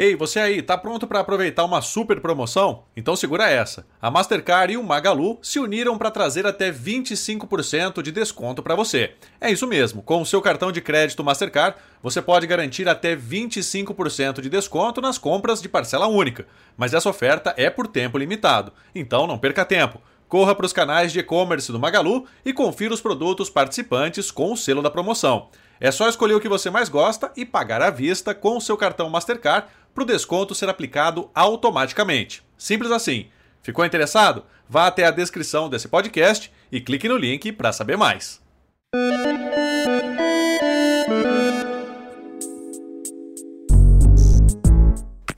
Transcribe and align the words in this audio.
Ei, 0.00 0.14
você 0.14 0.38
aí, 0.38 0.62
tá 0.62 0.78
pronto 0.78 1.08
para 1.08 1.18
aproveitar 1.18 1.64
uma 1.64 1.82
super 1.82 2.20
promoção? 2.20 2.84
Então 2.96 3.16
segura 3.16 3.50
essa. 3.50 3.84
A 4.00 4.08
Mastercard 4.08 4.72
e 4.72 4.76
o 4.76 4.82
Magalu 4.84 5.40
se 5.42 5.58
uniram 5.58 5.98
para 5.98 6.08
trazer 6.08 6.46
até 6.46 6.70
25% 6.70 8.00
de 8.00 8.12
desconto 8.12 8.62
para 8.62 8.76
você. 8.76 9.14
É 9.40 9.50
isso 9.50 9.66
mesmo, 9.66 10.00
com 10.00 10.22
o 10.22 10.24
seu 10.24 10.40
cartão 10.40 10.70
de 10.70 10.80
crédito 10.80 11.24
Mastercard, 11.24 11.78
você 12.00 12.22
pode 12.22 12.46
garantir 12.46 12.88
até 12.88 13.16
25% 13.16 14.40
de 14.40 14.48
desconto 14.48 15.00
nas 15.00 15.18
compras 15.18 15.60
de 15.60 15.68
parcela 15.68 16.06
única. 16.06 16.46
Mas 16.76 16.94
essa 16.94 17.10
oferta 17.10 17.52
é 17.56 17.68
por 17.68 17.88
tempo 17.88 18.18
limitado, 18.18 18.72
então 18.94 19.26
não 19.26 19.36
perca 19.36 19.64
tempo. 19.64 20.00
Corra 20.28 20.54
para 20.54 20.66
os 20.66 20.72
canais 20.72 21.10
de 21.10 21.18
e-commerce 21.18 21.72
do 21.72 21.80
Magalu 21.80 22.24
e 22.44 22.52
confira 22.52 22.94
os 22.94 23.00
produtos 23.00 23.50
participantes 23.50 24.30
com 24.30 24.52
o 24.52 24.56
selo 24.56 24.80
da 24.80 24.90
promoção. 24.92 25.48
É 25.80 25.92
só 25.92 26.08
escolher 26.08 26.34
o 26.34 26.40
que 26.40 26.48
você 26.48 26.70
mais 26.70 26.88
gosta 26.88 27.30
e 27.36 27.44
pagar 27.44 27.80
à 27.80 27.90
vista 27.90 28.34
com 28.34 28.56
o 28.56 28.60
seu 28.60 28.76
cartão 28.76 29.08
Mastercard 29.08 29.68
para 29.94 30.02
o 30.02 30.06
desconto 30.06 30.54
ser 30.54 30.68
aplicado 30.68 31.30
automaticamente. 31.34 32.42
Simples 32.56 32.90
assim. 32.90 33.26
Ficou 33.62 33.84
interessado? 33.84 34.44
Vá 34.68 34.86
até 34.86 35.04
a 35.04 35.10
descrição 35.10 35.68
desse 35.68 35.88
podcast 35.88 36.52
e 36.70 36.80
clique 36.80 37.08
no 37.08 37.16
link 37.16 37.52
para 37.52 37.72
saber 37.72 37.96
mais. 37.96 38.40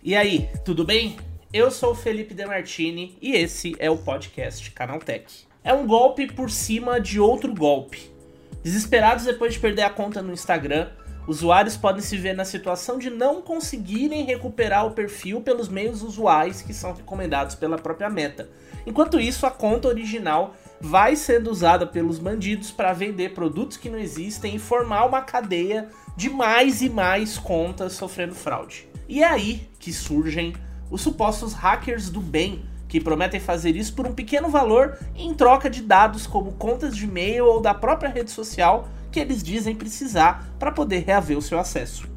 E 0.02 0.16
aí, 0.16 0.48
tudo 0.64 0.84
bem? 0.84 1.16
Eu 1.52 1.70
sou 1.70 1.92
o 1.92 1.94
Felipe 1.94 2.32
Demartini 2.32 3.18
e 3.20 3.32
esse 3.32 3.76
é 3.78 3.90
o 3.90 3.98
podcast 3.98 4.70
Canaltech. 4.70 5.46
É 5.62 5.74
um 5.74 5.86
golpe 5.86 6.26
por 6.32 6.50
cima 6.50 6.98
de 6.98 7.20
outro 7.20 7.54
golpe. 7.54 8.10
Desesperados 8.62 9.24
depois 9.24 9.54
de 9.54 9.60
perder 9.60 9.82
a 9.82 9.90
conta 9.90 10.20
no 10.20 10.32
Instagram, 10.32 10.88
usuários 11.26 11.76
podem 11.76 12.02
se 12.02 12.16
ver 12.18 12.34
na 12.34 12.44
situação 12.44 12.98
de 12.98 13.08
não 13.08 13.40
conseguirem 13.40 14.24
recuperar 14.24 14.86
o 14.86 14.90
perfil 14.90 15.40
pelos 15.40 15.68
meios 15.68 16.02
usuais 16.02 16.60
que 16.60 16.74
são 16.74 16.92
recomendados 16.92 17.54
pela 17.54 17.78
própria 17.78 18.10
Meta. 18.10 18.50
Enquanto 18.86 19.18
isso, 19.18 19.46
a 19.46 19.50
conta 19.50 19.88
original 19.88 20.54
vai 20.80 21.16
sendo 21.16 21.50
usada 21.50 21.86
pelos 21.86 22.18
bandidos 22.18 22.70
para 22.70 22.92
vender 22.92 23.32
produtos 23.32 23.76
que 23.76 23.88
não 23.88 23.98
existem 23.98 24.56
e 24.56 24.58
formar 24.58 25.06
uma 25.06 25.22
cadeia 25.22 25.88
de 26.16 26.28
mais 26.28 26.82
e 26.82 26.90
mais 26.90 27.38
contas 27.38 27.94
sofrendo 27.94 28.34
fraude. 28.34 28.88
E 29.08 29.22
é 29.22 29.26
aí 29.26 29.68
que 29.78 29.92
surgem 29.92 30.54
os 30.90 31.00
supostos 31.00 31.54
hackers 31.54 32.10
do 32.10 32.20
bem 32.20 32.62
que 32.90 33.00
prometem 33.00 33.38
fazer 33.38 33.76
isso 33.76 33.94
por 33.94 34.04
um 34.04 34.12
pequeno 34.12 34.48
valor 34.48 34.98
em 35.14 35.32
troca 35.32 35.70
de 35.70 35.80
dados 35.80 36.26
como 36.26 36.52
contas 36.52 36.96
de 36.96 37.04
e-mail 37.04 37.46
ou 37.46 37.60
da 37.60 37.72
própria 37.72 38.10
rede 38.10 38.32
social 38.32 38.88
que 39.12 39.20
eles 39.20 39.44
dizem 39.44 39.76
precisar 39.76 40.52
para 40.58 40.72
poder 40.72 41.04
reaver 41.04 41.38
o 41.38 41.42
seu 41.42 41.60
acesso. 41.60 42.08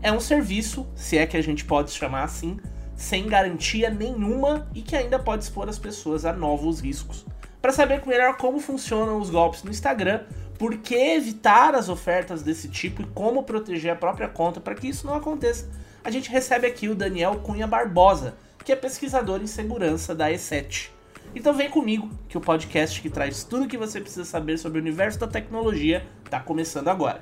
É 0.00 0.10
um 0.10 0.18
serviço, 0.18 0.86
se 0.96 1.18
é 1.18 1.26
que 1.26 1.36
a 1.36 1.42
gente 1.42 1.66
pode 1.66 1.90
chamar 1.90 2.24
assim, 2.24 2.58
sem 2.96 3.28
garantia 3.28 3.90
nenhuma 3.90 4.66
e 4.74 4.80
que 4.80 4.96
ainda 4.96 5.18
pode 5.18 5.44
expor 5.44 5.68
as 5.68 5.78
pessoas 5.78 6.24
a 6.24 6.32
novos 6.32 6.80
riscos. 6.80 7.26
Para 7.60 7.70
saber 7.70 8.02
melhor 8.06 8.38
como 8.38 8.58
funcionam 8.58 9.20
os 9.20 9.28
golpes 9.28 9.62
no 9.62 9.70
Instagram, 9.70 10.22
por 10.58 10.78
que 10.78 10.94
evitar 10.94 11.74
as 11.74 11.90
ofertas 11.90 12.42
desse 12.42 12.68
tipo 12.68 13.02
e 13.02 13.06
como 13.06 13.42
proteger 13.42 13.92
a 13.92 13.96
própria 13.96 14.28
conta 14.28 14.60
para 14.60 14.74
que 14.74 14.88
isso 14.88 15.06
não 15.06 15.14
aconteça, 15.14 15.68
a 16.02 16.10
gente 16.10 16.30
recebe 16.30 16.66
aqui 16.66 16.88
o 16.88 16.94
Daniel 16.94 17.36
Cunha 17.36 17.66
Barbosa, 17.66 18.34
que 18.62 18.72
é 18.72 18.76
pesquisador 18.76 19.42
em 19.42 19.46
segurança 19.46 20.14
da 20.14 20.30
E7. 20.30 20.90
Então 21.34 21.52
vem 21.52 21.68
comigo, 21.68 22.08
que 22.28 22.38
o 22.38 22.40
podcast 22.40 23.00
que 23.00 23.10
traz 23.10 23.42
tudo 23.42 23.64
o 23.64 23.68
que 23.68 23.76
você 23.76 24.00
precisa 24.00 24.24
saber 24.24 24.58
sobre 24.58 24.78
o 24.78 24.82
universo 24.82 25.18
da 25.18 25.26
tecnologia 25.26 26.06
está 26.24 26.38
começando 26.38 26.88
agora. 26.88 27.20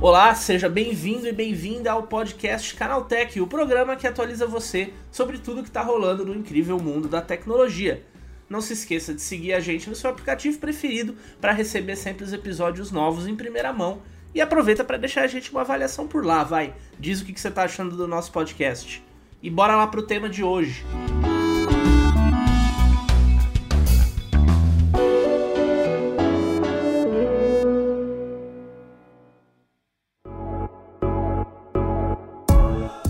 Olá, 0.00 0.34
seja 0.36 0.68
bem-vindo 0.68 1.26
e 1.26 1.32
bem-vinda 1.32 1.90
ao 1.90 2.04
podcast 2.04 2.76
Canaltech, 2.76 3.40
o 3.40 3.46
programa 3.46 3.96
que 3.96 4.06
atualiza 4.06 4.46
você 4.46 4.92
sobre 5.10 5.38
tudo 5.38 5.62
que 5.62 5.68
está 5.68 5.82
rolando 5.82 6.24
no 6.24 6.34
incrível 6.34 6.78
mundo 6.78 7.08
da 7.08 7.20
tecnologia. 7.20 8.04
Não 8.48 8.60
se 8.60 8.74
esqueça 8.74 9.12
de 9.12 9.20
seguir 9.20 9.54
a 9.54 9.58
gente 9.58 9.88
no 9.88 9.96
seu 9.96 10.10
aplicativo 10.10 10.58
preferido 10.58 11.16
para 11.40 11.50
receber 11.50 11.96
sempre 11.96 12.22
os 12.22 12.32
episódios 12.32 12.92
novos 12.92 13.26
em 13.26 13.34
primeira 13.34 13.72
mão 13.72 14.00
e 14.36 14.40
aproveita 14.42 14.84
para 14.84 14.98
deixar 14.98 15.22
a 15.22 15.26
gente 15.26 15.50
uma 15.50 15.62
avaliação 15.62 16.06
por 16.06 16.22
lá, 16.22 16.44
vai. 16.44 16.74
Diz 16.98 17.22
o 17.22 17.24
que 17.24 17.40
você 17.40 17.48
está 17.48 17.62
achando 17.62 17.96
do 17.96 18.06
nosso 18.06 18.30
podcast. 18.30 19.02
E 19.42 19.48
bora 19.48 19.74
lá 19.74 19.86
pro 19.86 20.02
tema 20.02 20.28
de 20.28 20.44
hoje. 20.44 20.84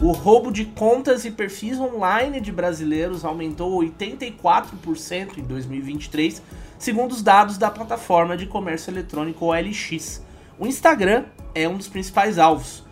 O 0.01 0.13
roubo 0.13 0.53
de 0.53 0.67
contas 0.67 1.25
e 1.25 1.33
perfis 1.33 1.81
online 1.81 2.41
de 2.41 2.53
brasileiros 2.53 3.25
aumentou 3.25 3.81
84% 3.81 5.39
em 5.39 5.43
2023, 5.43 6.41
segundo 6.79 7.11
os 7.11 7.21
dados 7.21 7.59
da 7.59 7.69
plataforma 7.69 8.37
de 8.37 8.47
comércio 8.47 8.93
eletrônico 8.93 9.47
OLX. 9.47 10.25
O 10.59 10.67
Instagram 10.67 11.25
é 11.55 11.69
um 11.69 11.77
dos 11.77 11.89
principais 11.89 12.39
alvos. 12.39 12.83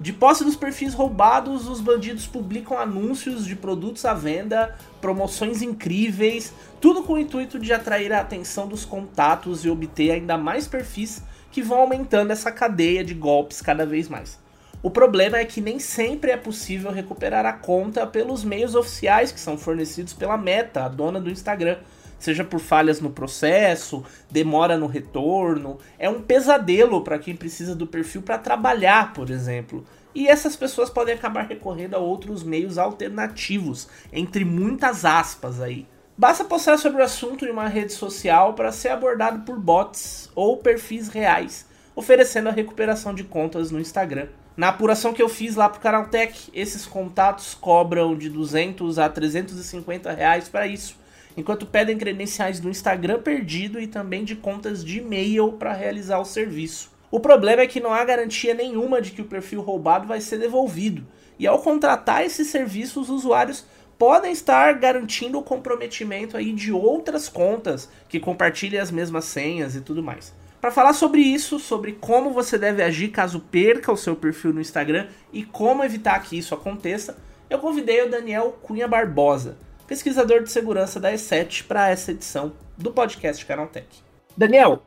De 0.00 0.12
posse 0.12 0.42
dos 0.42 0.56
perfis 0.56 0.92
roubados, 0.92 1.68
os 1.68 1.80
bandidos 1.80 2.26
publicam 2.26 2.76
anúncios 2.76 3.46
de 3.46 3.54
produtos 3.54 4.04
à 4.04 4.12
venda, 4.12 4.76
promoções 5.00 5.62
incríveis, 5.62 6.52
tudo 6.80 7.04
com 7.04 7.12
o 7.12 7.18
intuito 7.18 7.60
de 7.60 7.72
atrair 7.72 8.12
a 8.12 8.20
atenção 8.20 8.66
dos 8.66 8.84
contatos 8.84 9.64
e 9.64 9.70
obter 9.70 10.10
ainda 10.10 10.36
mais 10.36 10.66
perfis 10.66 11.22
que 11.52 11.62
vão 11.62 11.78
aumentando 11.78 12.32
essa 12.32 12.50
cadeia 12.50 13.04
de 13.04 13.14
golpes 13.14 13.62
cada 13.62 13.86
vez 13.86 14.08
mais. 14.08 14.40
O 14.82 14.90
problema 14.90 15.38
é 15.38 15.44
que 15.44 15.60
nem 15.60 15.78
sempre 15.78 16.32
é 16.32 16.36
possível 16.36 16.90
recuperar 16.90 17.46
a 17.46 17.52
conta 17.52 18.04
pelos 18.04 18.42
meios 18.42 18.74
oficiais 18.74 19.30
que 19.30 19.38
são 19.38 19.56
fornecidos 19.56 20.12
pela 20.12 20.36
Meta, 20.36 20.84
a 20.84 20.88
dona 20.88 21.20
do 21.20 21.30
Instagram 21.30 21.78
seja 22.22 22.44
por 22.44 22.60
falhas 22.60 23.00
no 23.00 23.10
processo, 23.10 24.04
demora 24.30 24.78
no 24.78 24.86
retorno. 24.86 25.78
É 25.98 26.08
um 26.08 26.22
pesadelo 26.22 27.02
para 27.02 27.18
quem 27.18 27.34
precisa 27.34 27.74
do 27.74 27.86
perfil 27.86 28.22
para 28.22 28.38
trabalhar, 28.38 29.12
por 29.12 29.28
exemplo. 29.28 29.84
E 30.14 30.28
essas 30.28 30.54
pessoas 30.54 30.88
podem 30.88 31.14
acabar 31.14 31.46
recorrendo 31.46 31.94
a 31.94 31.98
outros 31.98 32.44
meios 32.44 32.78
alternativos, 32.78 33.88
entre 34.12 34.44
muitas 34.44 35.04
aspas 35.04 35.60
aí. 35.60 35.86
Basta 36.16 36.44
postar 36.44 36.76
sobre 36.78 37.00
o 37.00 37.04
assunto 37.04 37.44
em 37.44 37.50
uma 37.50 37.66
rede 37.66 37.92
social 37.92 38.52
para 38.54 38.70
ser 38.70 38.90
abordado 38.90 39.40
por 39.40 39.58
bots 39.58 40.30
ou 40.34 40.58
perfis 40.58 41.08
reais, 41.08 41.66
oferecendo 41.96 42.50
a 42.50 42.52
recuperação 42.52 43.14
de 43.14 43.24
contas 43.24 43.70
no 43.70 43.80
Instagram. 43.80 44.28
Na 44.54 44.68
apuração 44.68 45.14
que 45.14 45.22
eu 45.22 45.30
fiz 45.30 45.56
lá 45.56 45.68
pro 45.68 45.80
Canaltech, 45.80 46.50
esses 46.52 46.84
contatos 46.84 47.54
cobram 47.54 48.14
de 48.14 48.28
200 48.28 48.98
a 48.98 49.08
350 49.08 50.12
reais 50.12 50.48
para 50.48 50.66
isso 50.66 51.01
enquanto 51.36 51.66
pedem 51.66 51.98
credenciais 51.98 52.60
do 52.60 52.68
Instagram 52.68 53.20
perdido 53.20 53.80
e 53.80 53.86
também 53.86 54.24
de 54.24 54.36
contas 54.36 54.84
de 54.84 54.98
e-mail 54.98 55.52
para 55.52 55.72
realizar 55.72 56.18
o 56.18 56.24
serviço. 56.24 56.90
O 57.10 57.20
problema 57.20 57.62
é 57.62 57.66
que 57.66 57.80
não 57.80 57.92
há 57.92 58.04
garantia 58.04 58.54
nenhuma 58.54 59.00
de 59.00 59.10
que 59.10 59.20
o 59.20 59.26
perfil 59.26 59.60
roubado 59.60 60.06
vai 60.06 60.20
ser 60.20 60.38
devolvido, 60.38 61.06
e 61.38 61.46
ao 61.46 61.60
contratar 61.60 62.24
esse 62.24 62.44
serviço, 62.44 63.00
os 63.00 63.10
usuários 63.10 63.64
podem 63.98 64.32
estar 64.32 64.72
garantindo 64.74 65.38
o 65.38 65.42
comprometimento 65.42 66.36
aí 66.36 66.52
de 66.52 66.72
outras 66.72 67.28
contas 67.28 67.88
que 68.08 68.18
compartilhem 68.18 68.80
as 68.80 68.90
mesmas 68.90 69.26
senhas 69.26 69.76
e 69.76 69.80
tudo 69.80 70.02
mais. 70.02 70.34
Para 70.60 70.70
falar 70.70 70.92
sobre 70.92 71.20
isso, 71.20 71.58
sobre 71.58 71.92
como 71.92 72.30
você 72.30 72.56
deve 72.56 72.82
agir 72.82 73.08
caso 73.08 73.40
perca 73.40 73.92
o 73.92 73.96
seu 73.96 74.14
perfil 74.14 74.52
no 74.52 74.60
Instagram 74.60 75.08
e 75.32 75.42
como 75.42 75.82
evitar 75.82 76.20
que 76.22 76.38
isso 76.38 76.54
aconteça, 76.54 77.18
eu 77.50 77.58
convidei 77.58 78.02
o 78.02 78.10
Daniel 78.10 78.58
Cunha 78.62 78.86
Barbosa, 78.86 79.56
pesquisador 79.92 80.42
de 80.42 80.50
segurança 80.50 80.98
da 80.98 81.12
E7, 81.12 81.66
para 81.66 81.90
essa 81.90 82.12
edição 82.12 82.54
do 82.78 82.90
podcast 82.90 83.44
Canaltech. 83.44 83.86
Daniel, 84.34 84.82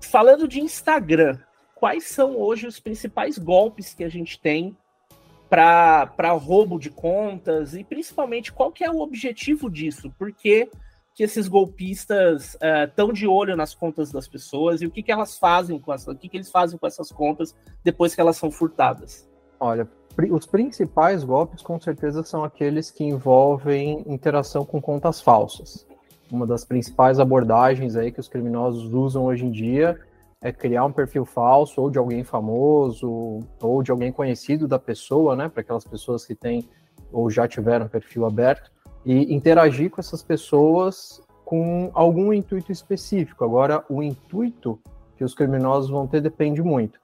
falando 0.00 0.48
de 0.48 0.62
Instagram, 0.62 1.38
quais 1.74 2.04
são 2.04 2.34
hoje 2.38 2.66
os 2.66 2.80
principais 2.80 3.36
golpes 3.36 3.92
que 3.92 4.02
a 4.02 4.08
gente 4.08 4.40
tem 4.40 4.74
para 5.50 6.32
roubo 6.32 6.78
de 6.78 6.88
contas 6.88 7.74
e 7.74 7.84
principalmente 7.84 8.50
qual 8.50 8.72
que 8.72 8.82
é 8.82 8.90
o 8.90 9.00
objetivo 9.00 9.70
disso? 9.70 10.10
Por 10.18 10.32
que, 10.32 10.70
que 11.14 11.22
esses 11.22 11.48
golpistas 11.48 12.56
estão 12.88 13.10
uh, 13.10 13.12
de 13.12 13.26
olho 13.26 13.58
nas 13.58 13.74
contas 13.74 14.10
das 14.10 14.26
pessoas 14.26 14.80
e 14.80 14.86
o 14.86 14.90
que, 14.90 15.02
que 15.02 15.12
elas 15.12 15.36
fazem 15.36 15.78
com 15.78 15.92
essas, 15.92 16.14
o 16.14 16.16
que, 16.16 16.30
que 16.30 16.38
eles 16.38 16.50
fazem 16.50 16.78
com 16.78 16.86
essas 16.86 17.12
contas 17.12 17.54
depois 17.84 18.14
que 18.14 18.22
elas 18.22 18.38
são 18.38 18.50
furtadas? 18.50 19.28
Olha, 19.60 19.86
os 20.30 20.46
principais 20.46 21.22
golpes, 21.22 21.62
com 21.62 21.78
certeza, 21.78 22.22
são 22.22 22.42
aqueles 22.42 22.90
que 22.90 23.04
envolvem 23.04 24.02
interação 24.06 24.64
com 24.64 24.80
contas 24.80 25.20
falsas. 25.20 25.86
Uma 26.30 26.46
das 26.46 26.64
principais 26.64 27.20
abordagens 27.20 27.96
aí 27.96 28.10
que 28.10 28.20
os 28.20 28.28
criminosos 28.28 28.92
usam 28.92 29.24
hoje 29.26 29.44
em 29.44 29.50
dia 29.50 29.98
é 30.40 30.52
criar 30.52 30.84
um 30.84 30.92
perfil 30.92 31.24
falso, 31.24 31.80
ou 31.80 31.90
de 31.90 31.98
alguém 31.98 32.24
famoso, 32.24 33.40
ou 33.60 33.82
de 33.82 33.90
alguém 33.90 34.12
conhecido 34.12 34.66
da 34.66 34.78
pessoa, 34.78 35.36
né? 35.36 35.48
Para 35.48 35.60
aquelas 35.60 35.84
pessoas 35.84 36.24
que 36.24 36.34
têm 36.34 36.68
ou 37.12 37.30
já 37.30 37.46
tiveram 37.46 37.88
perfil 37.88 38.26
aberto, 38.26 38.70
e 39.04 39.34
interagir 39.34 39.90
com 39.90 40.00
essas 40.00 40.22
pessoas 40.22 41.22
com 41.44 41.90
algum 41.94 42.32
intuito 42.32 42.72
específico. 42.72 43.44
Agora, 43.44 43.84
o 43.88 44.02
intuito 44.02 44.80
que 45.16 45.24
os 45.24 45.34
criminosos 45.34 45.88
vão 45.88 46.06
ter 46.06 46.20
depende 46.20 46.60
muito. 46.60 46.98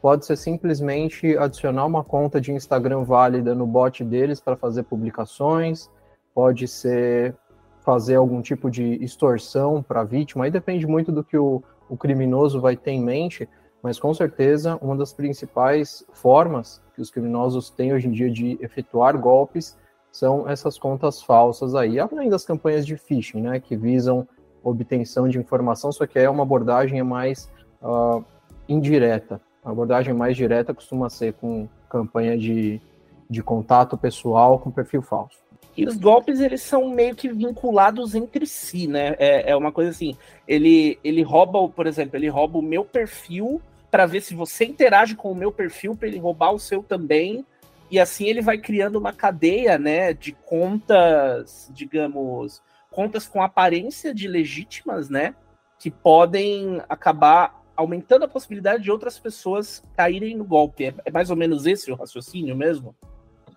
Pode 0.00 0.24
ser 0.24 0.36
simplesmente 0.36 1.36
adicionar 1.36 1.86
uma 1.86 2.04
conta 2.04 2.40
de 2.40 2.52
Instagram 2.52 3.02
válida 3.02 3.54
no 3.54 3.66
bot 3.66 4.04
deles 4.04 4.40
para 4.40 4.56
fazer 4.56 4.84
publicações, 4.84 5.90
pode 6.34 6.68
ser 6.68 7.34
fazer 7.80 8.16
algum 8.16 8.42
tipo 8.42 8.70
de 8.70 9.02
extorsão 9.02 9.82
para 9.82 10.02
a 10.02 10.04
vítima, 10.04 10.44
aí 10.44 10.50
depende 10.50 10.86
muito 10.86 11.10
do 11.10 11.24
que 11.24 11.36
o, 11.36 11.62
o 11.88 11.96
criminoso 11.96 12.60
vai 12.60 12.76
ter 12.76 12.90
em 12.90 13.02
mente, 13.02 13.48
mas 13.82 13.98
com 13.98 14.12
certeza 14.12 14.78
uma 14.82 14.96
das 14.96 15.12
principais 15.12 16.04
formas 16.12 16.82
que 16.94 17.00
os 17.00 17.10
criminosos 17.10 17.70
têm 17.70 17.92
hoje 17.92 18.08
em 18.08 18.12
dia 18.12 18.30
de 18.30 18.58
efetuar 18.60 19.18
golpes 19.18 19.76
são 20.12 20.48
essas 20.48 20.78
contas 20.78 21.22
falsas 21.22 21.74
aí, 21.74 21.98
além 21.98 22.28
das 22.28 22.44
campanhas 22.44 22.86
de 22.86 22.96
phishing, 22.96 23.40
né, 23.40 23.60
que 23.60 23.76
visam 23.76 24.26
obtenção 24.62 25.28
de 25.28 25.38
informação, 25.38 25.92
só 25.92 26.06
que 26.06 26.18
é 26.18 26.28
uma 26.28 26.42
abordagem 26.42 27.02
mais 27.02 27.50
uh, 27.82 28.24
indireta. 28.68 29.40
A 29.64 29.70
abordagem 29.70 30.14
mais 30.14 30.36
direta 30.36 30.72
costuma 30.72 31.10
ser 31.10 31.34
com 31.34 31.68
campanha 31.88 32.36
de, 32.36 32.80
de 33.28 33.42
contato 33.42 33.96
pessoal 33.96 34.58
com 34.58 34.70
perfil 34.70 35.02
falso. 35.02 35.38
E 35.76 35.86
os 35.86 35.96
golpes, 35.96 36.40
eles 36.40 36.62
são 36.62 36.88
meio 36.88 37.14
que 37.14 37.28
vinculados 37.28 38.14
entre 38.14 38.46
si, 38.46 38.88
né? 38.88 39.14
É, 39.18 39.52
é 39.52 39.56
uma 39.56 39.70
coisa 39.70 39.90
assim, 39.90 40.16
ele, 40.46 40.98
ele 41.04 41.22
rouba, 41.22 41.68
por 41.68 41.86
exemplo, 41.86 42.16
ele 42.16 42.28
rouba 42.28 42.58
o 42.58 42.62
meu 42.62 42.84
perfil 42.84 43.62
para 43.90 44.04
ver 44.04 44.20
se 44.20 44.34
você 44.34 44.64
interage 44.64 45.14
com 45.14 45.30
o 45.30 45.36
meu 45.36 45.52
perfil 45.52 45.94
para 45.94 46.08
ele 46.08 46.18
roubar 46.18 46.52
o 46.52 46.58
seu 46.58 46.82
também. 46.82 47.44
E 47.90 47.98
assim 47.98 48.26
ele 48.26 48.42
vai 48.42 48.58
criando 48.58 48.96
uma 48.96 49.12
cadeia, 49.12 49.78
né, 49.78 50.12
de 50.12 50.32
contas, 50.32 51.70
digamos, 51.72 52.60
contas 52.90 53.26
com 53.26 53.40
aparência 53.40 54.12
de 54.12 54.28
legítimas, 54.28 55.08
né, 55.08 55.34
que 55.78 55.90
podem 55.90 56.82
acabar 56.88 57.57
aumentando 57.78 58.24
a 58.24 58.28
possibilidade 58.28 58.82
de 58.82 58.90
outras 58.90 59.20
pessoas 59.20 59.84
caírem 59.96 60.36
no 60.36 60.44
golpe. 60.44 60.86
É, 60.86 60.94
é 61.04 61.10
mais 61.12 61.30
ou 61.30 61.36
menos 61.36 61.64
esse 61.64 61.92
o 61.92 61.94
raciocínio 61.94 62.56
mesmo? 62.56 62.92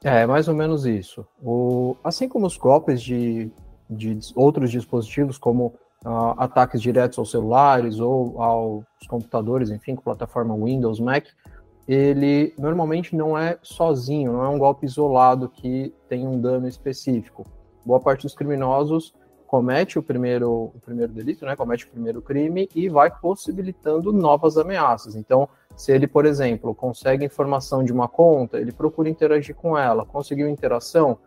É, 0.04 0.28
mais 0.28 0.48
ou 0.48 0.54
menos 0.54 0.86
isso. 0.86 1.26
O, 1.42 1.98
assim 2.04 2.30
como 2.30 2.46
os 2.46 2.56
golpes 2.56 3.02
de, 3.02 3.52
de 3.90 4.20
outros 4.36 4.70
dispositivos, 4.70 5.40
como 5.40 5.74
uh, 6.06 6.36
ataques 6.38 6.80
diretos 6.80 7.18
aos 7.18 7.32
celulares 7.32 8.00
ou 8.00 8.40
aos 8.40 8.86
computadores, 9.10 9.72
enfim, 9.72 9.96
com 9.96 10.04
plataforma 10.04 10.56
Windows, 10.56 11.00
Mac, 11.00 11.26
ele 11.88 12.54
normalmente 12.60 13.16
não 13.16 13.36
é 13.36 13.58
sozinho, 13.64 14.34
não 14.34 14.46
é 14.46 14.50
um 14.50 14.60
golpe 14.60 14.86
isolado 14.86 15.50
que 15.50 15.92
tem 16.08 16.28
um 16.28 16.40
dano 16.40 16.68
específico. 16.68 17.44
Boa 17.84 18.00
parte 18.00 18.22
dos 18.22 18.36
criminosos 18.36 19.16
comete 19.52 20.00
o 20.00 20.02
primeiro, 20.02 20.72
o 20.74 20.80
primeiro 20.80 21.12
delito, 21.12 21.46
né, 21.46 21.58
comete 21.58 21.84
o 21.86 21.90
primeiro 21.90 22.22
crime 22.22 22.70
e 22.74 22.88
vai 22.88 23.12
possibilitando 23.12 24.14
novas 24.14 24.58
ameaças. 24.58 25.14
Então, 25.14 25.50
se 25.76 25.92
ele, 25.92 26.08
por 26.08 26.26
exemplo, 26.26 26.74
consegue 26.74 27.26
informação 27.26 27.84
de 27.84 27.92
uma 27.92 28.08
conta, 28.08 28.58
ele 28.58 28.72
procura 28.72 29.10
interagir 29.10 29.54
com 29.54 29.78
ela, 29.78 30.06
conseguiu 30.06 30.48
interação, 30.48 31.18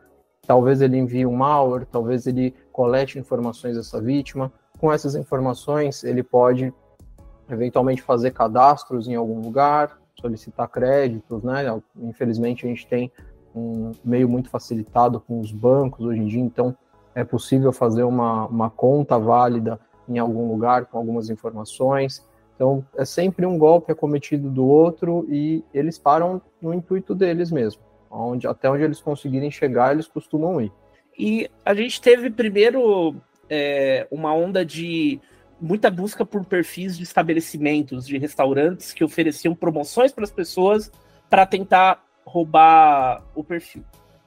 talvez 0.46 0.80
ele 0.80 0.96
envie 0.96 1.26
um 1.26 1.36
malware, 1.36 1.84
talvez 1.84 2.26
ele 2.26 2.54
colete 2.72 3.18
informações 3.18 3.76
dessa 3.76 4.00
vítima, 4.00 4.50
com 4.78 4.90
essas 4.90 5.14
informações, 5.14 6.02
ele 6.02 6.22
pode 6.22 6.72
eventualmente 7.50 8.00
fazer 8.00 8.30
cadastros 8.30 9.06
em 9.06 9.16
algum 9.16 9.42
lugar, 9.42 9.98
solicitar 10.18 10.66
créditos, 10.70 11.42
né? 11.42 11.78
Infelizmente 12.00 12.64
a 12.64 12.70
gente 12.70 12.86
tem 12.86 13.12
um 13.54 13.92
meio 14.02 14.30
muito 14.30 14.48
facilitado 14.48 15.20
com 15.20 15.40
os 15.40 15.52
bancos 15.52 16.06
hoje 16.06 16.20
em 16.20 16.26
dia, 16.26 16.40
então 16.40 16.74
é 17.14 17.24
possível 17.24 17.72
fazer 17.72 18.02
uma, 18.02 18.46
uma 18.46 18.70
conta 18.70 19.18
válida 19.18 19.78
em 20.08 20.18
algum 20.18 20.48
lugar 20.48 20.86
com 20.86 20.98
algumas 20.98 21.30
informações. 21.30 22.26
Então 22.54 22.84
é 22.96 23.04
sempre 23.04 23.46
um 23.46 23.58
golpe 23.58 23.92
acometido 23.92 24.50
do 24.50 24.66
outro 24.66 25.26
e 25.28 25.64
eles 25.72 25.98
param 25.98 26.40
no 26.60 26.74
intuito 26.74 27.14
deles 27.14 27.50
mesmo. 27.50 27.82
Onde, 28.10 28.46
até 28.46 28.70
onde 28.70 28.84
eles 28.84 29.00
conseguirem 29.00 29.50
chegar, 29.50 29.92
eles 29.92 30.06
costumam 30.06 30.60
ir. 30.60 30.72
E 31.18 31.48
a 31.64 31.74
gente 31.74 32.00
teve 32.00 32.30
primeiro 32.30 33.16
é, 33.48 34.06
uma 34.10 34.32
onda 34.32 34.64
de 34.64 35.20
muita 35.60 35.90
busca 35.90 36.24
por 36.24 36.44
perfis 36.44 36.96
de 36.96 37.02
estabelecimentos, 37.02 38.06
de 38.06 38.18
restaurantes 38.18 38.92
que 38.92 39.04
ofereciam 39.04 39.54
promoções 39.54 40.12
para 40.12 40.24
as 40.24 40.30
pessoas 40.30 40.92
para 41.28 41.46
tentar 41.46 42.04
roubar 42.24 43.22
o 43.34 43.42
perfil. 43.42 43.84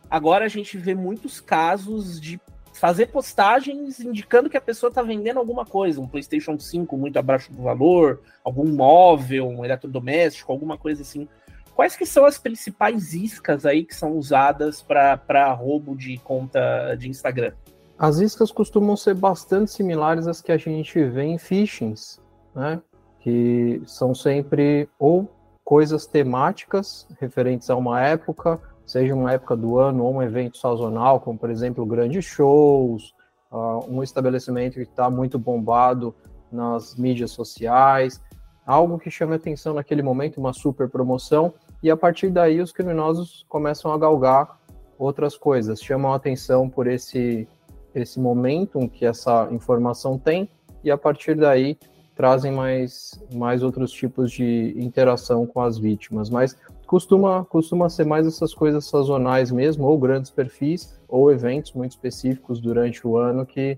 Agora 0.10 0.46
a 0.46 0.50
gente 0.50 0.78
vê 0.78 0.96
muitos 0.96 1.40
casos 1.40 2.20
de 2.20 2.40
fazer 2.78 3.08
postagens 3.08 4.00
indicando 4.00 4.50
que 4.50 4.58
a 4.58 4.62
pessoa 4.62 4.90
está 4.90 5.02
vendendo 5.02 5.40
alguma 5.40 5.66
coisa, 5.66 6.00
um 6.00 6.08
PlayStation 6.08 6.60
5 6.60 6.96
muito 6.96 7.18
abaixo 7.18 7.52
do 7.52 7.64
valor, 7.64 8.22
algum 8.44 8.68
móvel, 8.68 9.48
um 9.48 9.66
eletrodoméstico, 9.66 10.52
alguma 10.52 10.78
coisa 10.78 11.02
assim. 11.02 11.28
Quais 11.76 11.96
que 11.96 12.06
são 12.06 12.26
as 12.26 12.38
principais 12.38 13.14
iscas 13.14 13.66
aí 13.66 13.84
que 13.84 13.96
são 13.96 14.14
usadas 14.14 14.82
para 14.82 15.52
roubo 15.54 15.96
de 15.96 16.18
conta 16.20 16.96
de 16.96 17.10
Instagram? 17.10 17.54
As 17.98 18.18
iscas 18.18 18.52
costumam 18.52 18.96
ser 18.96 19.16
bastante 19.16 19.72
similares 19.72 20.28
às 20.28 20.40
que 20.40 20.52
a 20.52 20.58
gente 20.58 21.04
vê 21.04 21.24
em 21.24 21.40
phishings, 21.40 22.22
né? 22.56 22.80
Que 23.20 23.82
são 23.86 24.14
sempre 24.14 24.88
ou 25.00 25.28
coisas 25.64 26.06
temáticas 26.06 27.08
referentes 27.20 27.70
a 27.70 27.76
uma 27.76 28.02
época, 28.02 28.60
seja 28.88 29.14
uma 29.14 29.34
época 29.34 29.56
do 29.56 29.78
ano 29.78 30.04
ou 30.04 30.16
um 30.16 30.24
evento 30.24 30.58
sazonal, 30.58 31.20
como 31.20 31.38
por 31.38 31.52
exemplo 31.52 31.86
grandes 31.86 32.26
shows, 32.26 33.14
uh, 33.52 33.86
um 33.88 34.02
estabelecimento 34.02 34.76
que 34.76 34.82
está 34.82 35.10
muito 35.10 35.38
bombado 35.38 36.16
nas 36.52 36.96
mídias 36.96 37.32
sociais, 37.32 38.20
algo 38.66 38.98
que 38.98 39.12
chame 39.12 39.36
atenção 39.36 39.74
naquele 39.74 40.02
momento, 40.02 40.40
uma 40.40 40.54
super 40.54 40.90
promoção, 40.90 41.54
e 41.84 41.92
a 41.92 41.98
partir 41.98 42.30
daí 42.30 42.62
os 42.62 42.72
criminosos 42.72 43.46
começam 43.48 43.92
a 43.92 43.98
galgar 43.98 44.58
outras 44.98 45.38
coisas, 45.38 45.82
chamam 45.82 46.14
atenção 46.14 46.68
por 46.68 46.88
esse 46.88 47.48
esse 47.94 48.20
momentum 48.20 48.88
que 48.88 49.06
essa 49.06 49.48
informação 49.52 50.18
tem 50.18 50.48
e 50.84 50.92
a 50.92 50.98
partir 50.98 51.36
daí 51.36 51.78
trazem 52.16 52.52
mais, 52.52 53.12
mais 53.34 53.62
outros 53.62 53.92
tipos 53.92 54.32
de 54.32 54.74
interação 54.78 55.46
com 55.46 55.62
as 55.62 55.78
vítimas. 55.78 56.30
Mas 56.30 56.56
costuma, 56.88 57.46
costuma 57.46 57.90
ser 57.90 58.06
mais 58.06 58.26
essas 58.26 58.54
coisas 58.54 58.86
sazonais 58.86 59.52
mesmo, 59.52 59.86
ou 59.86 60.00
grandes 60.00 60.32
perfis, 60.32 61.00
ou 61.08 61.32
eventos 61.32 61.74
muito 61.74 61.92
específicos 61.92 62.60
durante 62.60 63.06
o 63.06 63.18
ano 63.18 63.46
que 63.46 63.78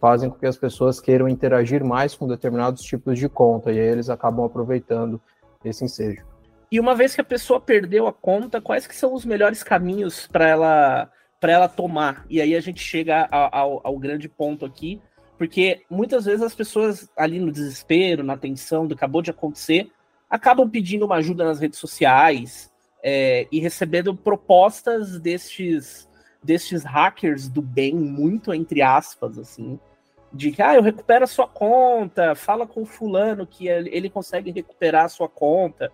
fazem 0.00 0.30
com 0.30 0.38
que 0.38 0.46
as 0.46 0.56
pessoas 0.56 1.00
queiram 1.00 1.28
interagir 1.28 1.84
mais 1.84 2.14
com 2.14 2.26
determinados 2.26 2.82
tipos 2.82 3.18
de 3.18 3.28
conta, 3.28 3.70
e 3.70 3.78
aí 3.78 3.86
eles 3.86 4.08
acabam 4.08 4.44
aproveitando 4.44 5.20
esse 5.64 5.84
ensejo. 5.84 6.24
E 6.70 6.80
uma 6.80 6.94
vez 6.94 7.14
que 7.14 7.20
a 7.20 7.24
pessoa 7.24 7.60
perdeu 7.60 8.06
a 8.06 8.12
conta, 8.12 8.60
quais 8.60 8.86
que 8.86 8.94
são 8.94 9.14
os 9.14 9.24
melhores 9.24 9.62
caminhos 9.62 10.26
para 10.26 10.48
ela 10.48 11.10
para 11.40 11.52
ela 11.52 11.68
tomar. 11.68 12.26
E 12.28 12.40
aí 12.40 12.56
a 12.56 12.60
gente 12.60 12.80
chega 12.80 13.28
ao, 13.30 13.80
ao, 13.84 13.96
grande 13.96 14.28
ponto 14.28 14.66
aqui, 14.66 15.00
porque 15.36 15.82
muitas 15.88 16.24
vezes 16.24 16.42
as 16.42 16.52
pessoas 16.52 17.08
ali 17.16 17.38
no 17.38 17.52
desespero, 17.52 18.24
na 18.24 18.36
tensão 18.36 18.88
do 18.88 18.96
que 18.96 18.98
acabou 18.98 19.22
de 19.22 19.30
acontecer, 19.30 19.88
acabam 20.28 20.68
pedindo 20.68 21.06
uma 21.06 21.16
ajuda 21.16 21.44
nas 21.44 21.60
redes 21.60 21.78
sociais 21.78 22.70
é, 23.02 23.46
e 23.50 23.60
recebendo 23.60 24.14
propostas 24.14 25.18
destes, 25.18 26.08
destes 26.42 26.84
hackers 26.84 27.48
do 27.48 27.62
bem, 27.62 27.94
muito 27.94 28.52
entre 28.52 28.82
aspas, 28.82 29.38
assim, 29.38 29.78
de 30.32 30.50
que 30.50 30.60
ah, 30.62 30.74
eu 30.74 30.82
recupero 30.82 31.24
a 31.24 31.28
sua 31.28 31.48
conta, 31.48 32.34
fala 32.34 32.66
com 32.66 32.82
o 32.82 32.86
fulano 32.86 33.46
que 33.46 33.68
ele 33.68 34.10
consegue 34.10 34.50
recuperar 34.50 35.06
a 35.06 35.08
sua 35.08 35.28
conta 35.28 35.90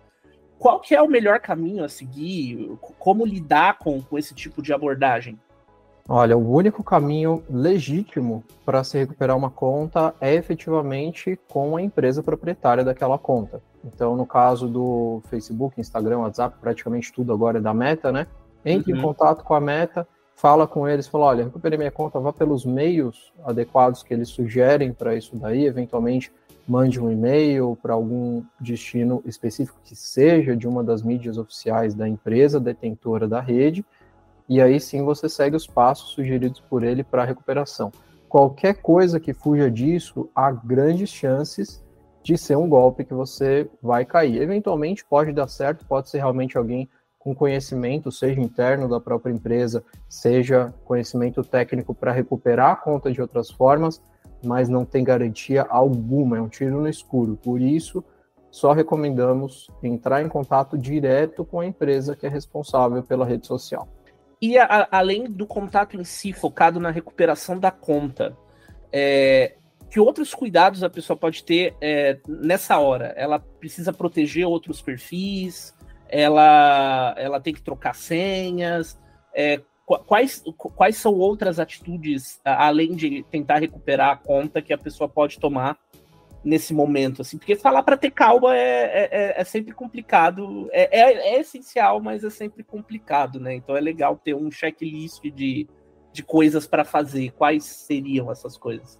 qual 0.57 0.79
que 0.79 0.95
é 0.95 1.01
o 1.01 1.07
melhor 1.07 1.39
caminho 1.39 1.83
a 1.83 1.89
seguir? 1.89 2.77
Como 2.97 3.25
lidar 3.25 3.77
com, 3.77 4.01
com 4.01 4.17
esse 4.17 4.33
tipo 4.33 4.61
de 4.61 4.73
abordagem? 4.73 5.39
Olha, 6.07 6.37
o 6.37 6.51
único 6.51 6.83
caminho 6.83 7.43
legítimo 7.49 8.43
para 8.63 8.83
se 8.83 8.95
recuperar 8.95 9.35
uma 9.35 9.49
conta 9.49 10.13
é 10.21 10.35
efetivamente 10.35 11.39
com 11.51 11.75
a 11.75 11.81
empresa 11.81 12.21
proprietária 12.21 12.83
daquela 12.83 13.17
conta. 13.17 13.59
Então, 13.83 14.15
no 14.15 14.25
caso 14.25 14.67
do 14.67 15.23
Facebook, 15.29 15.81
Instagram, 15.81 16.19
WhatsApp, 16.19 16.57
praticamente 16.61 17.11
tudo 17.11 17.33
agora 17.33 17.57
é 17.57 17.61
da 17.61 17.73
Meta, 17.73 18.11
né? 18.11 18.27
Entre 18.63 18.93
uhum. 18.93 18.99
em 18.99 19.01
contato 19.01 19.43
com 19.43 19.55
a 19.55 19.59
Meta, 19.59 20.07
fala 20.35 20.67
com 20.67 20.87
eles, 20.87 21.07
fala, 21.07 21.25
olha, 21.25 21.43
recuperei 21.45 21.77
minha 21.77 21.91
conta, 21.91 22.19
vá 22.19 22.31
pelos 22.31 22.65
meios 22.65 23.33
adequados 23.43 24.03
que 24.03 24.13
eles 24.13 24.29
sugerem 24.29 24.93
para 24.93 25.15
isso 25.15 25.35
daí, 25.35 25.65
eventualmente 25.65 26.31
mande 26.67 26.99
um 26.99 27.11
e-mail 27.11 27.77
para 27.81 27.93
algum 27.93 28.43
destino 28.59 29.21
específico 29.25 29.79
que 29.83 29.95
seja 29.95 30.55
de 30.55 30.67
uma 30.67 30.83
das 30.83 31.01
mídias 31.01 31.37
oficiais 31.37 31.93
da 31.93 32.07
empresa 32.07 32.59
detentora 32.59 33.27
da 33.27 33.39
rede, 33.39 33.85
e 34.47 34.61
aí 34.61 34.79
sim 34.79 35.03
você 35.03 35.27
segue 35.27 35.55
os 35.55 35.67
passos 35.67 36.11
sugeridos 36.11 36.59
por 36.59 36.83
ele 36.83 37.03
para 37.03 37.23
a 37.23 37.25
recuperação. 37.25 37.91
Qualquer 38.29 38.75
coisa 38.75 39.19
que 39.19 39.33
fuja 39.33 39.69
disso, 39.71 40.29
há 40.35 40.51
grandes 40.51 41.09
chances 41.09 41.83
de 42.21 42.37
ser 42.37 42.57
um 42.57 42.67
golpe 42.67 43.05
que 43.05 43.13
você 43.13 43.69
vai 43.81 44.03
cair. 44.03 44.41
Eventualmente 44.41 45.05
pode 45.05 45.31
dar 45.31 45.47
certo, 45.47 45.85
pode 45.85 46.09
ser 46.09 46.17
realmente 46.17 46.57
alguém 46.57 46.89
com 47.19 47.33
conhecimento, 47.33 48.11
seja 48.11 48.39
interno 48.39 48.87
da 48.87 48.99
própria 48.99 49.31
empresa, 49.31 49.83
seja 50.07 50.73
conhecimento 50.85 51.43
técnico 51.43 51.93
para 51.93 52.11
recuperar 52.11 52.71
a 52.71 52.75
conta 52.75 53.11
de 53.11 53.21
outras 53.21 53.49
formas, 53.49 54.01
mas 54.43 54.69
não 54.69 54.85
tem 54.85 55.03
garantia 55.03 55.65
alguma, 55.67 56.37
é 56.37 56.41
um 56.41 56.47
tiro 56.47 56.81
no 56.81 56.87
escuro. 56.87 57.35
Por 57.35 57.59
isso, 57.59 58.03
só 58.51 58.73
recomendamos 58.73 59.69
entrar 59.81 60.21
em 60.21 60.29
contato 60.29 60.77
direto 60.77 61.43
com 61.43 61.59
a 61.59 61.65
empresa 61.65 62.15
que 62.15 62.25
é 62.25 62.29
responsável 62.29 63.01
pela 63.01 63.25
rede 63.25 63.47
social. 63.47 63.87
E 64.45 64.59
a, 64.59 64.87
além 64.91 65.23
do 65.23 65.47
contato 65.47 65.99
em 65.99 66.03
si, 66.03 66.31
focado 66.31 66.79
na 66.79 66.91
recuperação 66.91 67.59
da 67.59 67.71
conta, 67.71 68.37
é, 68.93 69.55
que 69.89 69.99
outros 69.99 70.35
cuidados 70.35 70.83
a 70.83 70.89
pessoa 70.89 71.17
pode 71.17 71.43
ter 71.43 71.75
é, 71.81 72.19
nessa 72.27 72.77
hora? 72.77 73.07
Ela 73.17 73.39
precisa 73.39 73.91
proteger 73.91 74.45
outros 74.45 74.83
perfis? 74.83 75.73
Ela, 76.07 77.15
ela 77.17 77.41
tem 77.41 77.55
que 77.55 77.61
trocar 77.63 77.95
senhas? 77.95 78.99
É, 79.33 79.59
quais, 80.05 80.43
quais 80.75 80.95
são 80.97 81.15
outras 81.15 81.59
atitudes, 81.59 82.39
além 82.45 82.93
de 82.93 83.23
tentar 83.31 83.57
recuperar 83.57 84.11
a 84.11 84.15
conta, 84.15 84.61
que 84.61 84.71
a 84.71 84.77
pessoa 84.77 85.09
pode 85.09 85.39
tomar 85.39 85.75
nesse 86.45 86.73
momento? 86.73 87.23
Assim? 87.23 87.37
Porque 87.39 87.55
falar 87.55 87.81
para 87.81 87.97
ter 87.97 88.11
calma 88.11 88.55
é, 88.55 88.59
é, 88.59 89.09
é, 89.11 89.41
é 89.41 89.43
sempre 89.43 89.73
complicado. 89.73 90.69
É, 90.71 90.99
é, 91.01 91.35
é, 91.35 91.41
essencial, 91.41 91.99
mas 91.99 92.23
é 92.23 92.29
sempre 92.29 92.63
complicado, 92.63 93.39
né? 93.39 93.55
Então 93.55 93.75
é 93.75 93.81
legal 93.81 94.15
ter 94.23 94.35
um 94.35 94.51
checklist 94.51 95.23
de, 95.23 95.67
de 96.13 96.23
coisas 96.23 96.67
para 96.67 96.85
fazer. 96.85 97.31
Quais 97.31 97.63
seriam 97.63 98.31
essas 98.31 98.55
coisas? 98.55 98.99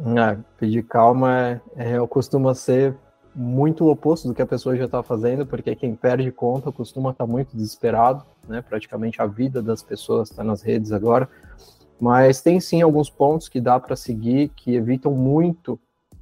É, 0.00 0.38
pedir 0.56 0.84
calma 0.84 1.60
é, 1.76 1.92
é, 1.94 2.06
costuma 2.06 2.54
ser 2.54 2.96
muito 3.34 3.84
o 3.84 3.90
oposto 3.90 4.26
do 4.26 4.34
que 4.34 4.42
a 4.42 4.46
pessoa 4.46 4.76
já 4.76 4.86
está 4.86 5.02
fazendo, 5.02 5.44
porque 5.46 5.76
quem 5.76 5.94
perde 5.94 6.32
conta 6.32 6.72
costuma 6.72 7.10
estar 7.10 7.26
tá 7.26 7.30
muito 7.30 7.54
desesperado, 7.54 8.24
né? 8.48 8.62
Praticamente 8.62 9.20
a 9.20 9.26
vida 9.26 9.62
das 9.62 9.82
pessoas 9.82 10.30
está 10.30 10.42
nas 10.42 10.62
redes 10.62 10.90
agora. 10.90 11.28
Mas 12.00 12.40
tem 12.40 12.60
sim 12.60 12.80
alguns 12.80 13.10
pontos 13.10 13.48
que 13.48 13.60
dá 13.60 13.78
para 13.78 13.96
seguir 13.96 14.50
que 14.50 14.74
evitam 14.74 15.12
muito 15.12 15.78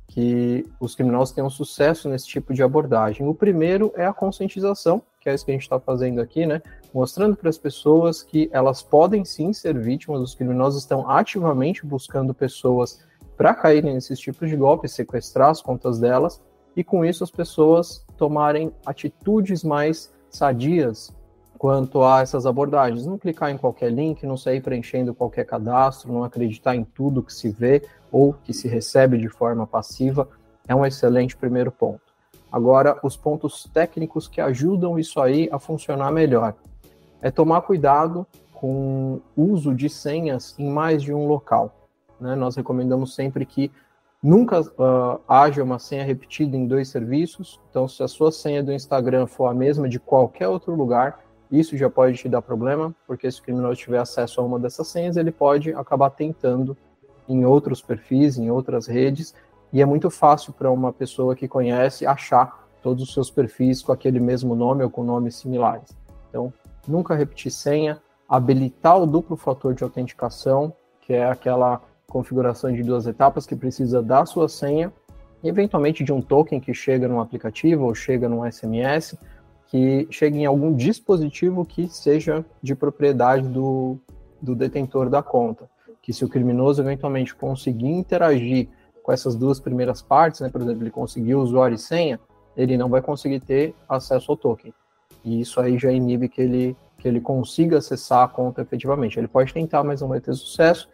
que 0.08 0.64
os 0.80 0.94
criminosos 0.94 1.34
tenham 1.34 1.50
sucesso 1.50 2.08
nesse 2.08 2.26
tipo 2.26 2.54
de 2.54 2.62
abordagem. 2.62 3.26
O 3.26 3.34
primeiro 3.34 3.92
é 3.96 4.06
a 4.06 4.12
conscientização, 4.12 5.02
que 5.20 5.28
é 5.28 5.34
isso 5.34 5.44
que 5.44 5.50
a 5.50 5.54
gente 5.54 5.62
está 5.62 5.80
fazendo 5.80 6.20
aqui, 6.20 6.46
né? 6.46 6.62
Mostrando 6.94 7.36
para 7.36 7.50
as 7.50 7.58
pessoas 7.58 8.22
que 8.22 8.48
elas 8.52 8.82
podem 8.82 9.24
sim 9.24 9.52
ser 9.52 9.78
vítimas, 9.78 10.20
os 10.20 10.34
criminosos 10.34 10.82
estão 10.82 11.10
ativamente 11.10 11.84
buscando 11.84 12.32
pessoas 12.32 13.00
para 13.36 13.52
caírem 13.54 13.94
nesses 13.94 14.18
tipos 14.18 14.48
de 14.48 14.56
golpes, 14.56 14.92
sequestrar 14.92 15.50
as 15.50 15.60
contas 15.60 15.98
delas, 15.98 16.40
e 16.74 16.84
com 16.84 17.04
isso 17.04 17.24
as 17.24 17.30
pessoas 17.30 18.06
tomarem 18.16 18.72
atitudes 18.84 19.62
mais 19.64 20.12
sadias 20.30 21.12
quanto 21.56 22.02
a 22.02 22.20
essas 22.20 22.46
abordagens. 22.46 23.06
Não 23.06 23.18
clicar 23.18 23.50
em 23.50 23.58
qualquer 23.58 23.90
link, 23.90 24.24
não 24.26 24.36
sair 24.36 24.60
preenchendo 24.60 25.14
qualquer 25.14 25.44
cadastro, 25.44 26.12
não 26.12 26.24
acreditar 26.24 26.76
em 26.76 26.84
tudo 26.84 27.22
que 27.22 27.32
se 27.32 27.50
vê 27.50 27.82
ou 28.10 28.32
que 28.32 28.52
se 28.52 28.68
recebe 28.68 29.18
de 29.18 29.28
forma 29.28 29.66
passiva, 29.66 30.28
é 30.68 30.74
um 30.74 30.84
excelente 30.84 31.36
primeiro 31.36 31.70
ponto. 31.70 32.00
Agora, 32.50 32.98
os 33.02 33.16
pontos 33.16 33.68
técnicos 33.72 34.28
que 34.28 34.40
ajudam 34.40 34.98
isso 34.98 35.20
aí 35.20 35.48
a 35.52 35.58
funcionar 35.58 36.10
melhor 36.12 36.54
é 37.20 37.30
tomar 37.30 37.60
cuidado 37.62 38.26
com 38.52 39.20
o 39.36 39.42
uso 39.42 39.74
de 39.74 39.88
senhas 39.88 40.54
em 40.58 40.70
mais 40.70 41.02
de 41.02 41.12
um 41.12 41.26
local. 41.26 41.88
Né? 42.20 42.34
Nós 42.34 42.56
recomendamos 42.56 43.14
sempre 43.14 43.44
que 43.44 43.70
nunca 44.22 44.60
uh, 44.60 45.20
haja 45.28 45.62
uma 45.62 45.78
senha 45.78 46.04
repetida 46.04 46.56
em 46.56 46.66
dois 46.66 46.88
serviços. 46.88 47.60
Então, 47.70 47.86
se 47.86 48.02
a 48.02 48.08
sua 48.08 48.32
senha 48.32 48.62
do 48.62 48.72
Instagram 48.72 49.26
for 49.26 49.46
a 49.46 49.54
mesma 49.54 49.88
de 49.88 50.00
qualquer 50.00 50.48
outro 50.48 50.74
lugar, 50.74 51.20
isso 51.50 51.76
já 51.76 51.88
pode 51.88 52.16
te 52.16 52.28
dar 52.28 52.42
problema, 52.42 52.94
porque 53.06 53.30
se 53.30 53.40
o 53.40 53.42
criminoso 53.42 53.80
tiver 53.80 53.98
acesso 53.98 54.40
a 54.40 54.44
uma 54.44 54.58
dessas 54.58 54.88
senhas, 54.88 55.16
ele 55.16 55.30
pode 55.30 55.72
acabar 55.72 56.10
tentando 56.10 56.76
em 57.28 57.44
outros 57.44 57.80
perfis, 57.80 58.38
em 58.38 58.50
outras 58.50 58.86
redes, 58.86 59.34
e 59.72 59.82
é 59.82 59.86
muito 59.86 60.10
fácil 60.10 60.52
para 60.52 60.70
uma 60.70 60.92
pessoa 60.92 61.34
que 61.34 61.48
conhece 61.48 62.06
achar 62.06 62.66
todos 62.82 63.02
os 63.02 63.12
seus 63.12 63.30
perfis 63.30 63.82
com 63.82 63.92
aquele 63.92 64.20
mesmo 64.20 64.54
nome 64.54 64.84
ou 64.84 64.90
com 64.90 65.02
nomes 65.02 65.36
similares. 65.36 65.96
Então, 66.28 66.52
nunca 66.86 67.14
repetir 67.14 67.50
senha, 67.50 68.00
habilitar 68.28 69.00
o 69.00 69.06
duplo 69.06 69.36
fator 69.36 69.74
de 69.74 69.82
autenticação, 69.82 70.72
que 71.00 71.12
é 71.12 71.28
aquela 71.28 71.80
configuração 72.08 72.72
de 72.72 72.82
duas 72.82 73.06
etapas 73.06 73.46
que 73.46 73.56
precisa 73.56 74.02
da 74.02 74.24
sua 74.24 74.48
senha, 74.48 74.92
e 75.42 75.48
eventualmente 75.48 76.02
de 76.02 76.12
um 76.12 76.20
token 76.20 76.60
que 76.60 76.72
chega 76.72 77.08
num 77.08 77.20
aplicativo 77.20 77.84
ou 77.84 77.94
chega 77.94 78.28
num 78.28 78.50
SMS, 78.50 79.16
que 79.68 80.06
chegue 80.10 80.38
em 80.38 80.46
algum 80.46 80.74
dispositivo 80.74 81.64
que 81.64 81.88
seja 81.88 82.44
de 82.62 82.74
propriedade 82.74 83.48
do, 83.48 83.98
do 84.40 84.54
detentor 84.54 85.08
da 85.10 85.22
conta. 85.22 85.68
Que 86.00 86.12
se 86.12 86.24
o 86.24 86.28
criminoso 86.28 86.80
eventualmente 86.80 87.34
conseguir 87.34 87.88
interagir 87.88 88.68
com 89.02 89.12
essas 89.12 89.34
duas 89.34 89.60
primeiras 89.60 90.02
partes, 90.02 90.40
né, 90.40 90.48
por 90.48 90.60
exemplo, 90.60 90.82
ele 90.82 90.90
conseguir 90.90 91.34
usuário 91.34 91.74
e 91.74 91.78
senha, 91.78 92.20
ele 92.56 92.76
não 92.76 92.88
vai 92.88 93.02
conseguir 93.02 93.40
ter 93.40 93.74
acesso 93.88 94.32
ao 94.32 94.36
token. 94.36 94.72
E 95.24 95.40
isso 95.40 95.60
aí 95.60 95.78
já 95.78 95.90
inibe 95.90 96.28
que 96.28 96.40
ele, 96.40 96.76
que 96.98 97.06
ele 97.06 97.20
consiga 97.20 97.78
acessar 97.78 98.22
a 98.22 98.28
conta 98.28 98.62
efetivamente. 98.62 99.18
Ele 99.18 99.28
pode 99.28 99.52
tentar, 99.52 99.82
mas 99.82 100.00
não 100.00 100.08
vai 100.08 100.20
ter 100.20 100.34
sucesso. 100.34 100.88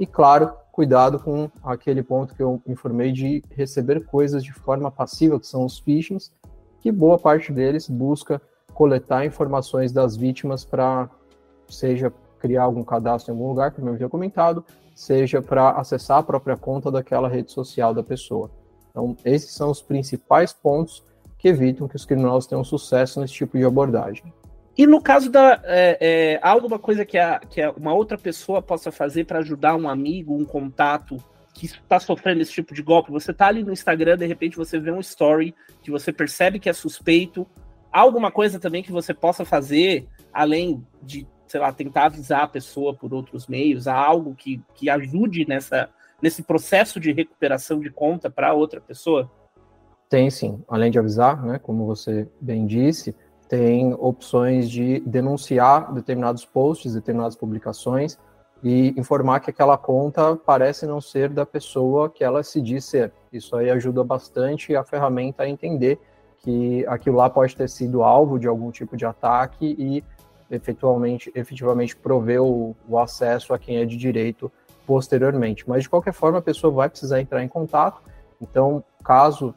E 0.00 0.06
claro, 0.06 0.52
cuidado 0.72 1.18
com 1.18 1.50
aquele 1.62 2.02
ponto 2.02 2.34
que 2.34 2.42
eu 2.42 2.60
informei 2.66 3.12
de 3.12 3.44
receber 3.50 4.04
coisas 4.06 4.42
de 4.42 4.52
forma 4.52 4.90
passiva, 4.90 5.38
que 5.38 5.46
são 5.46 5.64
os 5.64 5.78
phishings, 5.78 6.32
que 6.84 6.92
boa 6.92 7.18
parte 7.18 7.50
deles 7.50 7.88
busca 7.88 8.42
coletar 8.74 9.24
informações 9.24 9.90
das 9.90 10.14
vítimas 10.18 10.66
para, 10.66 11.08
seja 11.66 12.12
criar 12.38 12.64
algum 12.64 12.84
cadastro 12.84 13.32
em 13.32 13.34
algum 13.34 13.48
lugar, 13.48 13.70
como 13.70 13.88
eu 13.88 13.94
havia 13.94 14.06
comentado, 14.06 14.62
seja 14.94 15.40
para 15.40 15.70
acessar 15.70 16.18
a 16.18 16.22
própria 16.22 16.58
conta 16.58 16.90
daquela 16.90 17.26
rede 17.26 17.50
social 17.50 17.94
da 17.94 18.02
pessoa. 18.02 18.50
Então, 18.90 19.16
esses 19.24 19.50
são 19.52 19.70
os 19.70 19.80
principais 19.80 20.52
pontos 20.52 21.02
que 21.38 21.48
evitam 21.48 21.88
que 21.88 21.96
os 21.96 22.04
criminosos 22.04 22.46
tenham 22.46 22.62
sucesso 22.62 23.18
nesse 23.18 23.32
tipo 23.32 23.56
de 23.56 23.64
abordagem. 23.64 24.30
E 24.76 24.86
no 24.86 25.00
caso 25.00 25.30
da. 25.30 25.62
É, 25.64 25.96
é, 26.34 26.40
alguma 26.42 26.78
coisa 26.78 27.02
que, 27.06 27.16
a, 27.16 27.38
que 27.38 27.66
uma 27.78 27.94
outra 27.94 28.18
pessoa 28.18 28.60
possa 28.60 28.92
fazer 28.92 29.24
para 29.24 29.38
ajudar 29.38 29.74
um 29.74 29.88
amigo, 29.88 30.36
um 30.36 30.44
contato 30.44 31.16
que 31.54 31.66
está 31.66 32.00
sofrendo 32.00 32.42
esse 32.42 32.52
tipo 32.52 32.74
de 32.74 32.82
golpe? 32.82 33.12
Você 33.12 33.30
está 33.30 33.46
ali 33.46 33.62
no 33.62 33.72
Instagram, 33.72 34.18
de 34.18 34.26
repente 34.26 34.56
você 34.56 34.78
vê 34.78 34.90
um 34.90 34.98
story 34.98 35.54
que 35.80 35.90
você 35.90 36.12
percebe 36.12 36.58
que 36.58 36.68
é 36.68 36.72
suspeito. 36.72 37.46
Há 37.92 38.00
alguma 38.00 38.30
coisa 38.30 38.58
também 38.58 38.82
que 38.82 38.90
você 38.90 39.14
possa 39.14 39.44
fazer, 39.44 40.08
além 40.32 40.84
de, 41.00 41.26
sei 41.46 41.60
lá, 41.60 41.72
tentar 41.72 42.06
avisar 42.06 42.42
a 42.42 42.48
pessoa 42.48 42.92
por 42.92 43.14
outros 43.14 43.46
meios? 43.46 43.86
Algo 43.86 44.34
que, 44.34 44.60
que 44.74 44.90
ajude 44.90 45.46
nessa, 45.48 45.88
nesse 46.20 46.42
processo 46.42 46.98
de 46.98 47.12
recuperação 47.12 47.78
de 47.78 47.88
conta 47.88 48.28
para 48.28 48.52
outra 48.52 48.80
pessoa? 48.80 49.30
Tem 50.08 50.28
sim. 50.30 50.60
Além 50.68 50.90
de 50.90 50.98
avisar, 50.98 51.40
né, 51.44 51.60
como 51.60 51.86
você 51.86 52.28
bem 52.40 52.66
disse, 52.66 53.14
tem 53.48 53.94
opções 53.94 54.68
de 54.68 54.98
denunciar 55.06 55.94
determinados 55.94 56.44
posts, 56.44 56.94
determinadas 56.94 57.36
publicações 57.36 58.18
e 58.64 58.94
informar 58.98 59.40
que 59.40 59.50
aquela 59.50 59.76
conta 59.76 60.36
parece 60.36 60.86
não 60.86 60.98
ser 60.98 61.28
da 61.28 61.44
pessoa 61.44 62.08
que 62.08 62.24
ela 62.24 62.42
se 62.42 62.62
diz 62.62 62.86
ser. 62.86 63.12
Isso 63.30 63.54
aí 63.54 63.68
ajuda 63.68 64.02
bastante 64.02 64.74
a 64.74 64.82
ferramenta 64.82 65.42
a 65.42 65.48
entender 65.48 66.00
que 66.38 66.82
aquilo 66.86 67.18
lá 67.18 67.28
pode 67.28 67.54
ter 67.54 67.68
sido 67.68 68.02
alvo 68.02 68.38
de 68.38 68.48
algum 68.48 68.70
tipo 68.70 68.96
de 68.96 69.04
ataque 69.04 69.76
e 69.78 70.02
efetivamente, 70.50 71.30
efetivamente 71.34 71.94
prover 71.94 72.42
o, 72.42 72.74
o 72.88 72.98
acesso 72.98 73.52
a 73.52 73.58
quem 73.58 73.76
é 73.76 73.84
de 73.84 73.98
direito 73.98 74.50
posteriormente. 74.86 75.68
Mas 75.68 75.82
de 75.82 75.90
qualquer 75.90 76.14
forma, 76.14 76.38
a 76.38 76.42
pessoa 76.42 76.72
vai 76.72 76.88
precisar 76.88 77.20
entrar 77.20 77.44
em 77.44 77.48
contato. 77.48 78.00
Então, 78.40 78.82
caso 79.04 79.54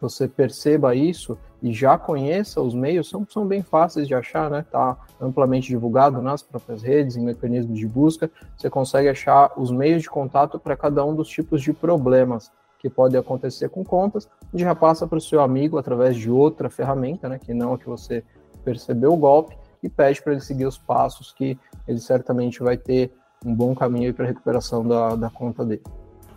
você 0.00 0.28
perceba 0.28 0.94
isso 0.94 1.36
e 1.64 1.72
já 1.72 1.96
conheça 1.96 2.60
os 2.60 2.74
meios, 2.74 3.08
são, 3.08 3.26
são 3.26 3.46
bem 3.46 3.62
fáceis 3.62 4.06
de 4.06 4.14
achar, 4.14 4.50
né? 4.50 4.66
Tá 4.70 4.98
amplamente 5.18 5.68
divulgado 5.68 6.20
nas 6.20 6.42
próprias 6.42 6.82
redes, 6.82 7.16
em 7.16 7.24
mecanismos 7.24 7.78
de 7.78 7.86
busca. 7.86 8.30
Você 8.54 8.68
consegue 8.68 9.08
achar 9.08 9.50
os 9.56 9.70
meios 9.70 10.02
de 10.02 10.10
contato 10.10 10.58
para 10.58 10.76
cada 10.76 11.02
um 11.02 11.14
dos 11.14 11.26
tipos 11.26 11.62
de 11.62 11.72
problemas 11.72 12.52
que 12.78 12.90
podem 12.90 13.18
acontecer 13.18 13.70
com 13.70 13.82
contas, 13.82 14.28
e 14.52 14.58
já 14.58 14.74
passa 14.74 15.06
para 15.06 15.16
o 15.16 15.20
seu 15.22 15.40
amigo 15.40 15.78
através 15.78 16.16
de 16.16 16.30
outra 16.30 16.68
ferramenta, 16.68 17.30
né? 17.30 17.38
Que 17.38 17.54
não 17.54 17.72
a 17.72 17.78
que 17.78 17.88
você 17.88 18.22
percebeu 18.62 19.14
o 19.14 19.16
golpe, 19.16 19.56
e 19.82 19.88
pede 19.88 20.20
para 20.20 20.32
ele 20.32 20.42
seguir 20.42 20.66
os 20.66 20.76
passos 20.76 21.32
que 21.32 21.58
ele 21.88 21.98
certamente 21.98 22.62
vai 22.62 22.76
ter 22.76 23.10
um 23.42 23.54
bom 23.54 23.74
caminho 23.74 24.12
para 24.12 24.26
a 24.26 24.28
recuperação 24.28 24.86
da, 24.86 25.16
da 25.16 25.30
conta 25.30 25.64
dele. 25.64 25.82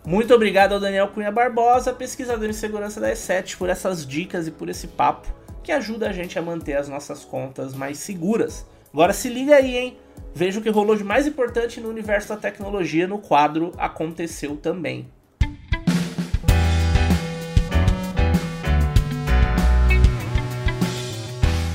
Muito 0.07 0.33
obrigado 0.33 0.71
ao 0.71 0.79
Daniel 0.79 1.09
Cunha 1.09 1.29
Barbosa, 1.29 1.91
pesquisador 1.91 2.49
em 2.49 2.53
segurança 2.53 2.97
da 2.97 3.11
E7, 3.11 3.57
por 3.57 3.67
essas 3.67 4.07
dicas 4.07 4.47
e 4.47 4.51
por 4.51 4.69
esse 4.69 4.87
papo 4.87 5.27
que 5.61 5.69
ajuda 5.69 6.07
a 6.07 6.13
gente 6.13 6.39
a 6.39 6.41
manter 6.41 6.77
as 6.77 6.87
nossas 6.87 7.25
contas 7.25 7.73
mais 7.73 7.97
seguras. 7.97 8.65
Agora 8.93 9.11
se 9.11 9.27
liga 9.27 9.57
aí, 9.57 9.75
hein? 9.75 9.97
Veja 10.33 10.61
o 10.61 10.63
que 10.63 10.69
rolou 10.69 10.95
de 10.95 11.03
mais 11.03 11.27
importante 11.27 11.81
no 11.81 11.89
universo 11.89 12.29
da 12.29 12.37
tecnologia 12.37 13.05
no 13.05 13.19
quadro 13.19 13.73
Aconteceu 13.77 14.55
Também. 14.55 15.11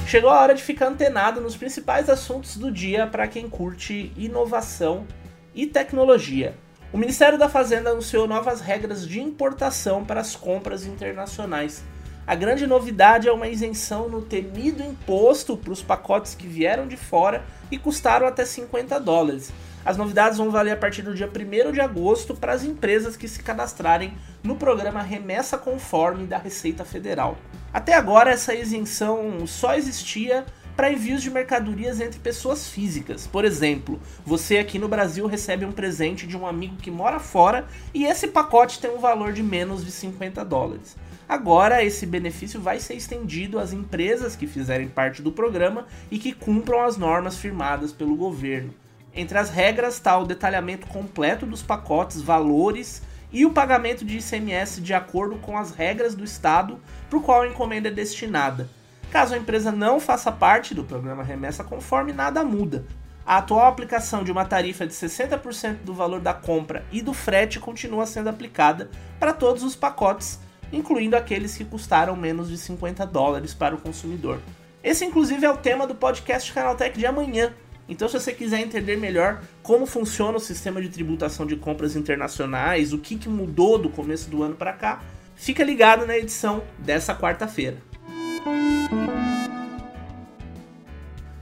Chegou 0.06 0.30
a 0.30 0.40
hora 0.40 0.54
de 0.54 0.62
ficar 0.62 0.86
antenado 0.86 1.38
nos 1.38 1.54
principais 1.54 2.08
assuntos 2.08 2.56
do 2.56 2.72
dia 2.72 3.06
para 3.06 3.28
quem 3.28 3.46
curte 3.46 4.10
inovação 4.16 5.06
e 5.54 5.66
tecnologia. 5.66 6.54
O 6.92 6.99
Ministério 6.99 7.38
da 7.38 7.49
Fazenda 7.49 7.88
anunciou 7.88 8.28
novas 8.28 8.61
regras 8.61 9.08
de 9.08 9.18
importação 9.18 10.04
para 10.04 10.20
as 10.20 10.37
compras 10.37 10.84
internacionais. 10.84 11.82
A 12.26 12.34
grande 12.34 12.66
novidade 12.66 13.26
é 13.26 13.32
uma 13.32 13.49
isenção 13.49 14.11
no 14.11 14.20
temido 14.20 14.82
imposto 14.82 15.56
para 15.56 15.72
os 15.72 15.82
pacotes 15.82 16.34
que 16.34 16.46
vieram 16.46 16.87
de 16.87 16.99
fora 16.99 17.46
e 17.70 17.78
custaram 17.78 18.26
até 18.26 18.44
50 18.44 19.00
dólares. 19.00 19.50
As 19.82 19.96
novidades 19.96 20.37
vão 20.37 20.50
valer 20.50 20.72
a 20.72 20.76
partir 20.76 21.00
do 21.00 21.14
dia 21.14 21.28
1 21.28 21.72
de 21.72 21.80
agosto 21.80 22.34
para 22.34 22.52
as 22.52 22.62
empresas 22.62 23.16
que 23.16 23.26
se 23.26 23.42
cadastrarem 23.42 24.12
no 24.42 24.56
programa 24.56 25.00
Remessa 25.00 25.56
Conforme 25.56 26.26
da 26.26 26.37
Receita 26.37 26.84
Federal. 26.84 27.38
Até 27.72 27.94
agora, 27.94 28.32
essa 28.32 28.54
isenção 28.54 29.46
só 29.46 29.75
existia 29.75 30.44
para 30.76 30.91
envios 30.91 31.23
de 31.23 31.31
mercadorias 31.31 32.00
entre 32.00 32.19
pessoas 32.19 32.69
físicas. 32.69 33.26
Por 33.26 33.45
exemplo, 33.45 34.00
você 34.25 34.59
aqui 34.59 34.79
no 34.79 34.88
Brasil 34.88 35.26
recebe 35.26 35.64
um 35.64 35.73
presente 35.73 36.26
de 36.26 36.37
um 36.37 36.47
amigo 36.47 36.76
que 36.76 36.91
mora 36.91 37.21
fora 37.21 37.67
e 37.93 38.05
esse 38.05 38.29
pacote 38.29 38.81
tem 38.81 38.91
um 38.91 38.99
valor 38.99 39.33
de 39.33 39.43
menos 39.43 39.85
de 39.85 39.91
50 39.91 40.45
dólares. 40.45 40.97
Agora, 41.29 41.83
esse 41.83 42.05
benefício 42.05 42.61
vai 42.61 42.79
ser 42.79 42.95
estendido 42.95 43.59
às 43.59 43.73
empresas 43.73 44.37
que 44.37 44.47
fizerem 44.47 44.88
parte 44.88 45.23
do 45.23 45.33
programa 45.33 45.87
e 46.11 46.19
que 46.19 46.33
cumpram 46.33 46.83
as 46.83 46.97
normas 46.97 47.37
firmadas 47.37 47.93
pelo 47.93 48.17
governo. 48.17 48.75
Entre 49.14 49.37
as 49.38 49.50
regras 49.50 49.95
está 49.95 50.19
o 50.19 50.26
detalhamento 50.26 50.87
completo 50.87 51.47
dos 51.47 51.62
pacotes, 51.62 52.21
valores 52.21 53.02
e 53.31 53.47
o 53.47 53.50
pagamento 53.50 54.05
de 54.05 54.19
ICMS 54.19 54.81
de 54.81 54.93
acordo 54.93 55.37
com 55.37 55.57
as 55.57 55.71
regras 55.71 56.14
do 56.14 56.25
estado 56.25 56.79
para 57.09 57.19
o 57.19 57.23
qual 57.23 57.43
a 57.43 57.49
encomenda 57.49 57.88
é 57.88 57.93
destinada. 57.93 58.69
Caso 59.12 59.35
a 59.35 59.37
empresa 59.37 59.71
não 59.71 60.00
faça 60.00 60.33
parte 60.33 60.75
do 60.75 60.85
programa 60.85 61.23
Remessa 61.23 61.62
Conforme, 61.62 62.14
nada 62.14 62.42
muda. 62.42 62.87
A 63.26 63.37
atual 63.37 63.66
aplicação 63.66 64.25
de 64.25 64.33
uma 64.33 64.47
tarifa 64.47 64.87
de 64.87 64.95
60% 64.95 65.83
do 65.85 65.92
valor 65.92 66.19
da 66.19 66.33
compra 66.33 66.83
e 66.90 67.02
do 67.02 67.12
frete 67.12 67.61
continua 67.61 68.07
sendo 68.07 68.31
aplicada 68.31 68.90
para 69.21 69.35
todos 69.35 69.62
os 69.62 69.76
pacotes, 69.76 70.40
incluindo 70.73 71.14
aqueles 71.14 71.54
que 71.54 71.62
custaram 71.62 72.16
menos 72.16 72.49
de 72.49 72.57
50 72.57 73.04
dólares 73.07 73.52
para 73.52 73.75
o 73.75 73.78
consumidor. 73.78 74.40
Esse, 74.83 75.04
inclusive, 75.04 75.45
é 75.45 75.50
o 75.50 75.59
tema 75.59 75.87
do 75.87 75.95
podcast 75.95 76.50
Canaltech 76.50 76.99
de 76.99 77.04
amanhã, 77.04 77.52
então, 77.87 78.09
se 78.09 78.19
você 78.19 78.33
quiser 78.33 78.61
entender 78.61 78.97
melhor 78.97 79.42
como 79.62 79.85
funciona 79.85 80.38
o 80.38 80.40
sistema 80.40 80.81
de 80.81 80.88
tributação 80.88 81.45
de 81.45 81.57
compras 81.57 81.95
internacionais, 81.97 82.95
o 82.95 82.99
que, 82.99 83.16
que 83.16 83.28
mudou 83.28 83.76
do 83.76 83.90
começo 83.90 84.31
do 84.31 84.42
ano 84.42 84.54
para 84.54 84.73
cá, 84.73 85.02
fica 85.37 85.62
ligado 85.62 86.07
na 86.07 86.16
edição 86.16 86.62
dessa 86.78 87.14
quarta-feira. 87.14 87.76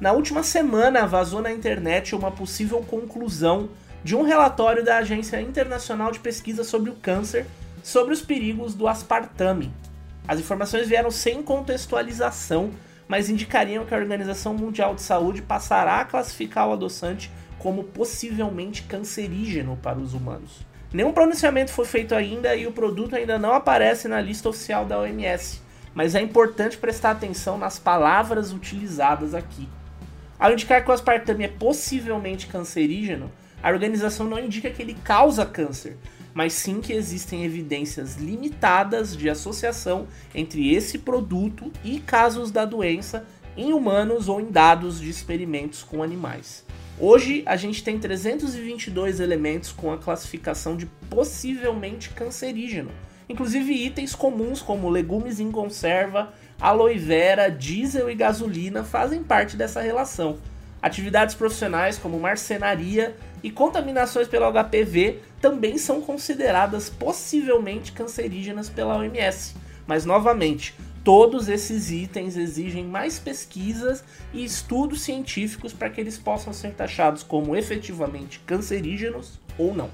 Na 0.01 0.13
última 0.13 0.43
semana, 0.43 1.07
vazou 1.07 1.43
na 1.43 1.53
internet 1.53 2.15
uma 2.15 2.31
possível 2.31 2.81
conclusão 2.83 3.69
de 4.03 4.17
um 4.17 4.23
relatório 4.23 4.85
da 4.85 4.97
Agência 4.97 5.41
Internacional 5.41 6.11
de 6.11 6.19
Pesquisa 6.19 6.65
sobre 6.65 6.91
o 6.91 6.97
Câncer 6.97 7.47
sobre 7.83 8.13
os 8.13 8.21
perigos 8.21 8.75
do 8.75 8.89
aspartame. 8.89 9.73
As 10.27 10.39
informações 10.41 10.89
vieram 10.89 11.11
sem 11.11 11.43
contextualização 11.43 12.71
mas 13.11 13.29
indicariam 13.29 13.85
que 13.85 13.93
a 13.93 13.99
Organização 13.99 14.55
Mundial 14.55 14.95
de 14.95 15.03
Saúde 15.03 15.43
passará 15.43 15.97
a 15.97 16.05
classificar 16.05 16.69
o 16.69 16.73
adoçante 16.73 17.29
como 17.59 17.83
possivelmente 17.83 18.85
cancerígeno 18.85 19.77
para 19.83 19.99
os 19.99 20.15
humanos. 20.15 20.65
Nenhum 20.93 21.13
pronunciamento 21.13 21.73
foi 21.73 21.87
feito 21.87 22.15
ainda 22.15 22.55
e 22.55 22.69
o 22.69 22.73
produto 22.73 23.17
ainda 23.17 23.37
não 23.37 23.53
aparece 23.53 24.07
na 24.07 24.21
lista 24.21 24.49
oficial 24.49 24.85
da 24.85 25.01
OMS, 25.01 25.61
mas 25.93 26.15
é 26.15 26.21
importante 26.21 26.79
prestar 26.79 27.11
atenção 27.11 27.59
nas 27.59 27.81
palavras 27.81 28.53
utilizadas 28.53 29.35
aqui. 29.35 29.69
Ao 30.41 30.51
indicar 30.51 30.83
que 30.83 30.91
o 30.91 30.95
aspartame 30.95 31.45
é 31.45 31.49
possivelmente 31.49 32.47
cancerígeno, 32.47 33.31
a 33.63 33.69
organização 33.69 34.27
não 34.27 34.39
indica 34.39 34.71
que 34.71 34.81
ele 34.81 34.95
causa 35.05 35.45
câncer, 35.45 35.99
mas 36.33 36.55
sim 36.55 36.81
que 36.81 36.95
existem 36.95 37.45
evidências 37.45 38.17
limitadas 38.17 39.15
de 39.15 39.29
associação 39.29 40.09
entre 40.35 40.75
esse 40.75 40.97
produto 40.97 41.71
e 41.85 42.01
casos 42.01 42.51
da 42.51 42.65
doença 42.65 43.27
em 43.55 43.75
humanos 43.75 44.31
ou 44.31 44.41
em 44.41 44.51
dados 44.51 44.99
de 44.99 45.11
experimentos 45.11 45.83
com 45.83 46.03
animais. 46.03 46.65
Hoje 46.99 47.43
a 47.45 47.57
gente 47.57 47.85
tem 47.85 47.99
322 47.99 49.21
elementos 49.21 49.73
com 49.73 49.93
a 49.93 49.99
classificação 49.99 50.75
de 50.75 50.87
possivelmente 51.11 52.09
cancerígeno, 52.11 52.91
inclusive 53.29 53.75
itens 53.75 54.15
comuns 54.15 54.63
como 54.63 54.89
legumes 54.89 55.39
em 55.39 55.51
conserva, 55.51 56.33
aloe 56.61 56.99
vera, 56.99 57.49
diesel 57.49 58.11
e 58.11 58.15
gasolina 58.15 58.85
fazem 58.85 59.23
parte 59.23 59.57
dessa 59.57 59.81
relação. 59.81 60.39
Atividades 60.83 61.35
profissionais 61.35 61.99
como 61.99 62.19
marcenaria 62.19 63.17
e 63.43 63.51
contaminações 63.51 64.29
pelo 64.29 64.51
HPV 64.51 65.19
também 65.41 65.79
são 65.79 66.01
consideradas 66.01 66.91
possivelmente 66.91 67.93
cancerígenas 67.93 68.69
pela 68.69 68.97
OMS. 68.97 69.55
Mas 69.87 70.05
novamente, 70.05 70.75
todos 71.03 71.49
esses 71.49 71.91
itens 71.91 72.37
exigem 72.37 72.85
mais 72.85 73.19
pesquisas 73.19 74.05
e 74.33 74.45
estudos 74.45 75.03
científicos 75.03 75.73
para 75.73 75.91
que 75.91 76.01
eles 76.01 76.19
possam 76.19 76.53
ser 76.53 76.73
taxados 76.73 77.23
como 77.23 77.57
efetivamente 77.57 78.41
cancerígenos 78.47 79.39
ou 79.59 79.75
não. 79.75 79.91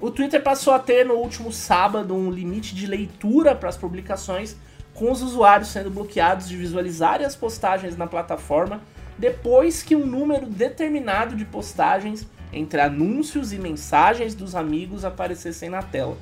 O 0.00 0.10
Twitter 0.10 0.42
passou 0.42 0.72
a 0.72 0.78
ter 0.78 1.04
no 1.04 1.12
último 1.14 1.52
sábado 1.52 2.14
um 2.14 2.30
limite 2.30 2.74
de 2.74 2.86
leitura 2.86 3.54
para 3.54 3.68
as 3.68 3.76
publicações 3.76 4.56
com 4.94 5.12
os 5.12 5.20
usuários 5.20 5.68
sendo 5.68 5.90
bloqueados 5.90 6.48
de 6.48 6.56
visualizarem 6.56 7.26
as 7.26 7.36
postagens 7.36 7.98
na 7.98 8.06
plataforma 8.06 8.80
depois 9.18 9.82
que 9.82 9.94
um 9.94 10.06
número 10.06 10.46
determinado 10.46 11.36
de 11.36 11.44
postagens 11.44 12.26
entre 12.50 12.80
anúncios 12.80 13.52
e 13.52 13.58
mensagens 13.58 14.34
dos 14.34 14.54
amigos 14.54 15.04
aparecessem 15.04 15.68
na 15.68 15.82
tela. 15.82 16.16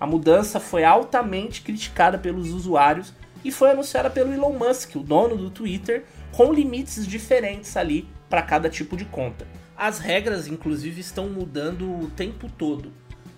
A 0.00 0.06
mudança 0.06 0.58
foi 0.58 0.82
altamente 0.82 1.62
criticada 1.62 2.18
pelos 2.18 2.50
usuários 2.50 3.14
e 3.44 3.52
foi 3.52 3.70
anunciada 3.70 4.10
pelo 4.10 4.32
Elon 4.32 4.54
Musk, 4.54 4.96
o 4.96 5.00
dono 5.00 5.36
do 5.36 5.48
Twitter, 5.48 6.04
com 6.32 6.52
limites 6.52 7.06
diferentes 7.06 7.76
ali 7.76 8.08
para 8.28 8.42
cada 8.42 8.68
tipo 8.68 8.96
de 8.96 9.04
conta. 9.04 9.46
As 9.76 10.00
regras, 10.00 10.48
inclusive, 10.48 11.00
estão 11.00 11.28
mudando 11.28 11.88
o 11.88 12.10
tempo 12.10 12.50
todo. 12.58 12.92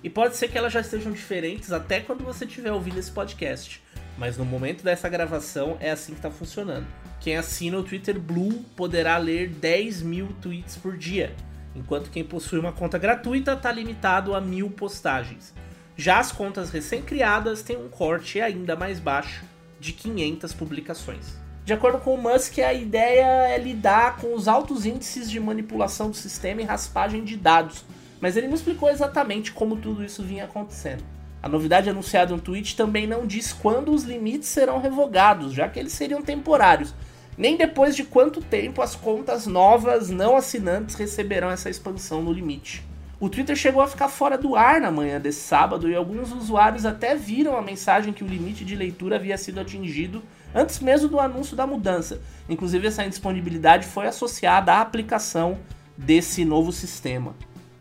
E 0.05 0.11
pode 0.11 0.37
ser 0.37 0.47
que 0.47 0.57
elas 0.57 0.73
já 0.73 0.81
estejam 0.81 1.11
diferentes 1.11 1.73
até 1.73 1.99
quando 1.99 2.23
você 2.23 2.45
estiver 2.45 2.71
ouvindo 2.71 2.99
esse 2.99 3.11
podcast 3.11 3.83
mas 4.17 4.37
no 4.37 4.45
momento 4.45 4.83
dessa 4.83 5.09
gravação 5.09 5.77
é 5.81 5.91
assim 5.91 6.13
que 6.13 6.19
está 6.19 6.31
funcionando. 6.31 6.87
Quem 7.21 7.37
assina 7.37 7.79
o 7.79 7.83
Twitter 7.83 8.19
Blue 8.19 8.65
poderá 8.77 9.17
ler 9.17 9.49
10 9.49 10.03
mil 10.03 10.29
tweets 10.41 10.77
por 10.77 10.97
dia, 10.97 11.35
enquanto 11.75 12.11
quem 12.11 12.23
possui 12.23 12.59
uma 12.59 12.73
conta 12.73 12.99
gratuita 12.99 13.55
está 13.55 13.73
limitado 13.73 14.35
a 14.35 14.41
mil 14.41 14.71
postagens. 14.71 15.55
Já 15.97 16.19
as 16.19 16.33
contas 16.33 16.71
recém-criadas 16.71 17.63
têm 17.63 17.77
um 17.77 17.89
corte 17.89 18.41
ainda 18.41 18.77
mais 18.77 18.99
baixo, 18.99 19.45
de 19.81 19.93
500 19.93 20.53
publicações. 20.53 21.39
De 21.65 21.73
acordo 21.73 21.99
com 21.99 22.15
o 22.15 22.21
Musk, 22.21 22.59
a 22.59 22.75
ideia 22.75 23.49
é 23.49 23.59
lidar 23.59 24.17
com 24.17 24.35
os 24.35 24.49
altos 24.49 24.85
índices 24.85 25.31
de 25.31 25.41
manipulação 25.41 26.11
do 26.11 26.17
sistema 26.17 26.61
e 26.61 26.65
raspagem 26.65 27.25
de 27.25 27.37
dados, 27.37 27.85
mas 28.25 28.39
ele 28.39 28.49
não 28.49 28.55
explicou 28.55 28.89
exatamente 28.89 29.53
como 29.53 29.77
tudo 29.77 30.03
isso 30.03 30.23
vinha 30.23 30.45
acontecendo. 30.45 31.05
A 31.43 31.47
novidade 31.47 31.91
anunciada 31.91 32.35
no 32.35 32.41
tweet 32.41 32.75
também 32.75 33.07
não 33.07 33.27
diz 33.27 33.53
quando 33.53 33.93
os 33.93 34.05
limites 34.05 34.49
serão 34.49 34.81
revogados, 34.81 35.53
já 35.53 35.69
que 35.69 35.79
eles 35.79 35.93
seriam 35.93 36.23
temporários, 36.23 36.95
nem 37.37 37.55
depois 37.55 37.95
de 37.95 38.03
quanto 38.03 38.41
tempo 38.41 38.81
as 38.81 38.97
contas 38.97 39.47
novas 39.47 40.09
não 40.09 40.37
assinantes 40.37 40.95
receberão 40.95 41.51
essa 41.51 41.69
expansão 41.69 42.23
no 42.23 42.33
limite. 42.33 42.83
O 43.21 43.29
Twitter 43.29 43.55
chegou 43.55 43.83
a 43.83 43.87
ficar 43.87 44.09
fora 44.09 44.39
do 44.39 44.57
ar 44.57 44.81
na 44.81 44.91
manhã 44.91 45.21
desse 45.21 45.41
sábado 45.41 45.87
e 45.91 45.95
alguns 45.95 46.33
usuários 46.33 46.87
até 46.87 47.15
viram 47.15 47.59
a 47.59 47.61
mensagem 47.61 48.15
que 48.15 48.25
o 48.25 48.27
limite 48.27 48.65
de 48.65 48.75
leitura 48.75 49.17
havia 49.17 49.37
sido 49.37 49.61
atingido 49.61 50.23
antes 50.55 50.81
mesmo 50.81 51.11
do 51.11 51.21
anúncio 51.21 51.55
da 51.55 51.67
mudança. 51.67 52.23
Inclusive, 52.49 52.87
essa 52.87 53.05
indisponibilidade 53.05 53.87
foi 53.87 54.07
associada 54.07 54.73
à 54.73 54.81
aplicação 54.81 55.59
desse 55.95 56.43
novo 56.43 56.73
sistema. 56.73 57.35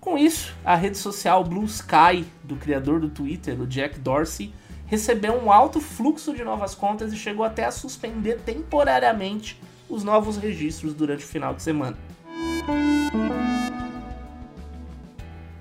Com 0.03 0.17
isso, 0.17 0.53
a 0.65 0.75
rede 0.75 0.97
social 0.97 1.45
Blue 1.45 1.63
Sky, 1.63 2.25
do 2.43 2.57
criador 2.57 2.99
do 2.99 3.07
Twitter, 3.07 3.57
o 3.61 3.65
Jack 3.65 3.97
Dorsey, 3.97 4.53
recebeu 4.85 5.33
um 5.33 5.49
alto 5.49 5.79
fluxo 5.79 6.35
de 6.35 6.43
novas 6.43 6.75
contas 6.75 7.13
e 7.13 7.15
chegou 7.15 7.45
até 7.45 7.63
a 7.63 7.71
suspender 7.71 8.41
temporariamente 8.41 9.57
os 9.87 10.03
novos 10.03 10.35
registros 10.35 10.93
durante 10.93 11.23
o 11.23 11.27
final 11.27 11.53
de 11.53 11.63
semana. 11.63 11.97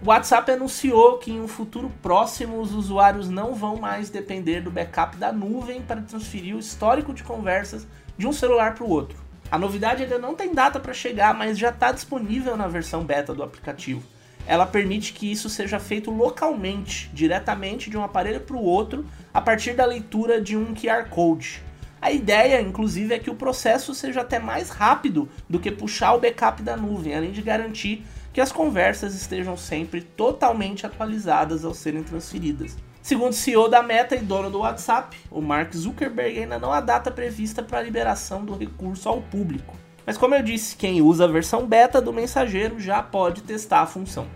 O 0.05 0.09
WhatsApp 0.09 0.51
anunciou 0.51 1.19
que 1.19 1.31
em 1.31 1.41
um 1.41 1.47
futuro 1.47 1.89
próximo 2.03 2.61
os 2.61 2.75
usuários 2.75 3.29
não 3.31 3.55
vão 3.55 3.77
mais 3.77 4.11
depender 4.11 4.61
do 4.61 4.73
backup 4.73 5.17
da 5.19 5.31
nuvem 5.31 5.83
para 5.83 6.03
transferir 6.03 6.57
o 6.57 6.59
histórico 6.59 7.15
de 7.15 7.23
conversas 7.23 7.87
de 8.19 8.27
um 8.27 8.33
celular 8.33 8.75
para 8.75 8.83
o 8.83 8.91
outro. 8.91 9.17
A 9.49 9.57
novidade 9.57 10.03
ainda 10.03 10.19
não 10.19 10.35
tem 10.35 10.53
data 10.53 10.81
para 10.81 10.93
chegar, 10.93 11.33
mas 11.33 11.57
já 11.57 11.69
está 11.69 11.93
disponível 11.93 12.57
na 12.57 12.67
versão 12.67 13.05
beta 13.05 13.33
do 13.33 13.45
aplicativo 13.45 14.03
ela 14.47 14.67
permite 14.67 15.13
que 15.13 15.31
isso 15.31 15.49
seja 15.49 15.79
feito 15.79 16.11
localmente, 16.11 17.11
diretamente 17.13 17.89
de 17.89 17.97
um 17.97 18.03
aparelho 18.03 18.41
para 18.41 18.57
o 18.57 18.65
outro, 18.65 19.07
a 19.33 19.41
partir 19.41 19.75
da 19.75 19.87
leitura 19.87 20.41
de 20.41 20.57
um 20.57 20.75
QR 20.75 21.09
Code. 21.09 21.63
A 22.01 22.11
ideia, 22.11 22.61
inclusive, 22.61 23.15
é 23.15 23.19
que 23.19 23.31
o 23.31 23.37
processo 23.37 23.95
seja 23.95 24.23
até 24.23 24.39
mais 24.39 24.71
rápido 24.71 25.29
do 25.49 25.61
que 25.61 25.71
puxar 25.71 26.15
o 26.15 26.21
backup 26.21 26.61
da 26.61 26.77
nuvem, 26.77 27.15
além 27.15 27.31
de 27.31 27.41
garantir 27.41 28.05
que 28.33 28.41
as 28.41 28.51
conversas 28.51 29.15
estejam 29.15 29.57
sempre 29.57 30.03
totalmente 30.03 30.85
atualizadas 30.85 31.65
ao 31.65 31.73
serem 31.75 32.03
transferidas. 32.03 32.77
Segundo 33.03 33.31
o 33.31 33.35
CEO 33.35 33.69
da 33.69 33.83
Meta 33.83 34.17
e 34.17 34.21
dono 34.21 34.51
do 34.51 34.61
WhatsApp, 34.61 35.17
o 35.31 35.41
Mark 35.41 35.75
Zuckerberg, 35.75 36.39
ainda 36.39 36.59
não 36.59 36.73
há 36.73 36.81
data 36.81 37.11
prevista 37.11 37.63
para 37.63 37.79
a 37.79 37.83
liberação 37.83 38.45
do 38.45 38.57
recurso 38.57 39.09
ao 39.09 39.21
público. 39.21 39.77
Mas 40.07 40.19
como 40.19 40.35
eu 40.35 40.43
disse, 40.43 40.77
quem 40.77 41.01
usa 41.01 41.25
a 41.25 41.29
versão 41.29 41.67
beta 41.67 42.01
do 42.01 42.13
mensageiro 42.13 42.81
já 42.81 43.03
pode 43.03 43.43
testar 43.43 43.83
a 43.83 43.87
função. 43.87 44.27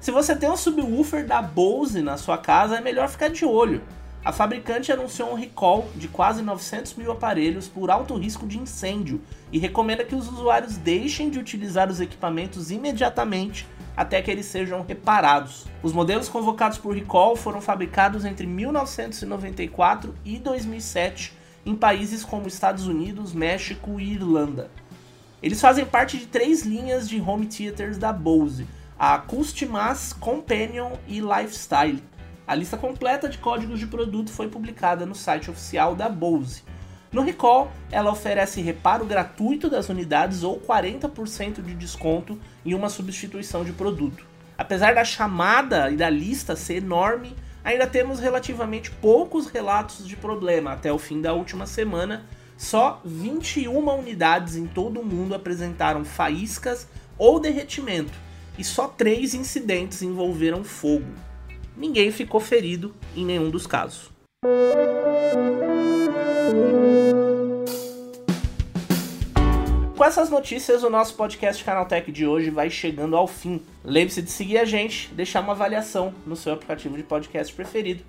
Se 0.00 0.10
você 0.10 0.36
tem 0.36 0.50
um 0.50 0.56
subwoofer 0.56 1.26
da 1.26 1.40
Bose 1.40 2.02
na 2.02 2.16
sua 2.16 2.36
casa, 2.36 2.76
é 2.76 2.80
melhor 2.80 3.08
ficar 3.08 3.28
de 3.28 3.44
olho. 3.44 3.82
A 4.24 4.32
fabricante 4.32 4.90
anunciou 4.90 5.30
um 5.30 5.34
recall 5.34 5.86
de 5.94 6.08
quase 6.08 6.42
900 6.42 6.94
mil 6.94 7.12
aparelhos 7.12 7.68
por 7.68 7.90
alto 7.90 8.14
risco 8.16 8.46
de 8.46 8.58
incêndio 8.58 9.20
e 9.52 9.58
recomenda 9.58 10.04
que 10.04 10.14
os 10.14 10.26
usuários 10.28 10.78
deixem 10.78 11.28
de 11.28 11.38
utilizar 11.38 11.90
os 11.90 12.00
equipamentos 12.00 12.70
imediatamente 12.70 13.66
até 13.94 14.22
que 14.22 14.30
eles 14.30 14.46
sejam 14.46 14.82
reparados. 14.82 15.66
Os 15.82 15.92
modelos 15.92 16.28
convocados 16.28 16.78
por 16.78 16.94
recall 16.94 17.36
foram 17.36 17.60
fabricados 17.60 18.24
entre 18.24 18.46
1994 18.46 20.14
e 20.24 20.38
2007 20.38 21.43
em 21.64 21.74
países 21.74 22.24
como 22.24 22.48
Estados 22.48 22.86
Unidos, 22.86 23.32
México 23.32 23.98
e 24.00 24.12
Irlanda. 24.12 24.70
Eles 25.42 25.60
fazem 25.60 25.84
parte 25.84 26.18
de 26.18 26.26
três 26.26 26.62
linhas 26.62 27.08
de 27.08 27.20
home 27.20 27.46
theaters 27.46 27.98
da 27.98 28.12
Bose, 28.12 28.66
a 28.98 29.18
Customas, 29.18 30.12
Companion 30.12 30.92
e 31.06 31.20
Lifestyle. 31.20 32.02
A 32.46 32.54
lista 32.54 32.76
completa 32.76 33.28
de 33.28 33.38
códigos 33.38 33.78
de 33.78 33.86
produto 33.86 34.30
foi 34.30 34.48
publicada 34.48 35.04
no 35.04 35.14
site 35.14 35.50
oficial 35.50 35.94
da 35.94 36.08
Bose. 36.08 36.62
No 37.10 37.22
Recall, 37.22 37.70
ela 37.92 38.10
oferece 38.10 38.60
reparo 38.60 39.04
gratuito 39.04 39.70
das 39.70 39.88
unidades 39.88 40.42
ou 40.42 40.60
40% 40.60 41.62
de 41.62 41.74
desconto 41.74 42.38
em 42.64 42.74
uma 42.74 42.88
substituição 42.88 43.64
de 43.64 43.72
produto. 43.72 44.26
Apesar 44.58 44.94
da 44.94 45.04
chamada 45.04 45.90
e 45.90 45.96
da 45.96 46.10
lista 46.10 46.56
ser 46.56 46.76
enorme, 46.76 47.34
ainda 47.64 47.86
temos 47.86 48.20
relativamente 48.20 48.90
poucos 48.90 49.46
relatos 49.46 50.06
de 50.06 50.14
problema 50.14 50.72
até 50.72 50.92
o 50.92 50.98
fim 50.98 51.20
da 51.20 51.32
última 51.32 51.66
semana. 51.66 52.26
Só 52.56 53.00
21 53.04 53.98
unidades 53.98 54.54
em 54.54 54.66
todo 54.66 55.00
o 55.00 55.04
mundo 55.04 55.34
apresentaram 55.34 56.04
faíscas 56.04 56.86
ou 57.18 57.40
derretimento, 57.40 58.12
e 58.56 58.62
só 58.62 58.86
3 58.86 59.34
incidentes 59.34 60.02
envolveram 60.02 60.62
fogo. 60.62 61.06
Ninguém 61.76 62.12
ficou 62.12 62.40
ferido 62.40 62.94
em 63.16 63.24
nenhum 63.24 63.50
dos 63.50 63.66
casos. 63.66 64.12
Com 69.96 70.04
essas 70.04 70.28
notícias, 70.28 70.82
o 70.82 70.90
nosso 70.90 71.14
podcast 71.14 71.62
Canaltech 71.62 72.10
de 72.10 72.26
hoje 72.26 72.50
vai 72.50 72.68
chegando 72.68 73.16
ao 73.16 73.28
fim. 73.28 73.62
Lembre-se 73.84 74.22
de 74.22 74.30
seguir 74.30 74.58
a 74.58 74.64
gente, 74.64 75.14
deixar 75.14 75.40
uma 75.40 75.52
avaliação 75.52 76.12
no 76.26 76.34
seu 76.34 76.52
aplicativo 76.52 76.96
de 76.96 77.04
podcast 77.04 77.54
preferido. 77.54 78.02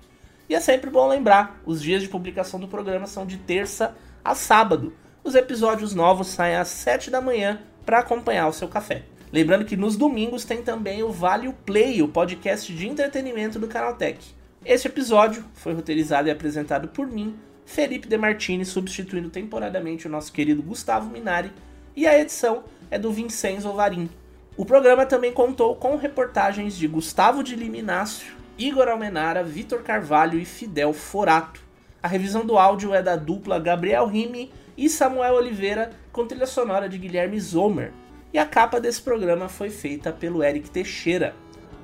E 0.48 0.54
é 0.56 0.58
sempre 0.58 0.90
bom 0.90 1.06
lembrar, 1.06 1.60
os 1.64 1.80
dias 1.80 2.02
de 2.02 2.08
publicação 2.08 2.58
do 2.58 2.66
programa 2.66 3.06
são 3.06 3.24
de 3.24 3.36
terça 3.36 3.96
a 4.24 4.34
sábado. 4.34 4.94
Os 5.22 5.36
episódios 5.36 5.94
novos 5.94 6.26
saem 6.26 6.56
às 6.56 6.66
7 6.66 7.08
da 7.08 7.20
manhã 7.20 7.62
para 7.84 8.00
acompanhar 8.00 8.48
o 8.48 8.52
seu 8.52 8.66
café. 8.66 9.04
Lembrando 9.32 9.64
que 9.64 9.76
nos 9.76 9.96
domingos 9.96 10.44
tem 10.44 10.62
também 10.62 11.04
o 11.04 11.12
Vale 11.12 11.46
o 11.46 11.52
Play, 11.52 12.02
o 12.02 12.08
podcast 12.08 12.74
de 12.74 12.88
entretenimento 12.88 13.60
do 13.60 13.68
Canaltech. 13.68 14.34
Este 14.64 14.88
episódio 14.88 15.44
foi 15.54 15.72
roteirizado 15.72 16.26
e 16.26 16.32
apresentado 16.32 16.88
por 16.88 17.06
mim, 17.06 17.36
Felipe 17.64 18.08
De 18.08 18.18
Martini, 18.18 18.64
substituindo 18.64 19.30
temporariamente 19.30 20.08
o 20.08 20.10
nosso 20.10 20.32
querido 20.32 20.62
Gustavo 20.62 21.08
Minari, 21.08 21.52
e 21.96 22.06
a 22.06 22.18
edição 22.20 22.64
é 22.90 22.98
do 22.98 23.10
Vincenzo 23.10 23.72
Varim. 23.72 24.08
O 24.56 24.64
programa 24.64 25.06
também 25.06 25.32
contou 25.32 25.74
com 25.74 25.96
reportagens 25.96 26.76
de 26.76 26.86
Gustavo 26.86 27.42
de 27.42 27.56
Liminácio, 27.56 28.34
Igor 28.58 28.88
Almenara, 28.88 29.42
Vitor 29.42 29.82
Carvalho 29.82 30.38
e 30.38 30.44
Fidel 30.44 30.92
Forato. 30.92 31.60
A 32.02 32.06
revisão 32.06 32.44
do 32.44 32.58
áudio 32.58 32.94
é 32.94 33.02
da 33.02 33.16
dupla 33.16 33.58
Gabriel 33.58 34.06
Rime 34.06 34.52
e 34.76 34.88
Samuel 34.88 35.34
Oliveira, 35.34 35.90
com 36.12 36.26
trilha 36.26 36.46
sonora 36.46 36.88
de 36.88 36.98
Guilherme 36.98 37.40
Zomer. 37.40 37.92
E 38.32 38.38
a 38.38 38.44
capa 38.44 38.78
desse 38.78 39.00
programa 39.00 39.48
foi 39.48 39.70
feita 39.70 40.12
pelo 40.12 40.44
Eric 40.44 40.70
Teixeira. 40.70 41.34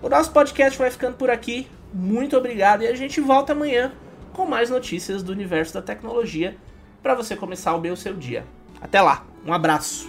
O 0.03 0.09
nosso 0.09 0.31
podcast 0.33 0.79
vai 0.79 0.91
ficando 0.91 1.17
por 1.17 1.31
aqui 1.31 1.67
muito 1.93 2.37
obrigado 2.37 2.83
e 2.83 2.87
a 2.87 2.95
gente 2.95 3.21
volta 3.21 3.53
amanhã 3.53 3.93
com 4.33 4.47
mais 4.47 4.71
notícias 4.71 5.23
do 5.23 5.33
universo 5.33 5.75
da 5.75 5.83
tecnologia 5.83 6.57
para 7.03 7.15
você 7.15 7.37
começar 7.37 7.75
o 7.75 7.81
bem 7.81 7.93
o 7.93 7.97
seu 7.97 8.15
dia. 8.15 8.45
Até 8.81 9.01
lá, 9.01 9.27
um 9.47 9.53
abraço. 9.53 10.07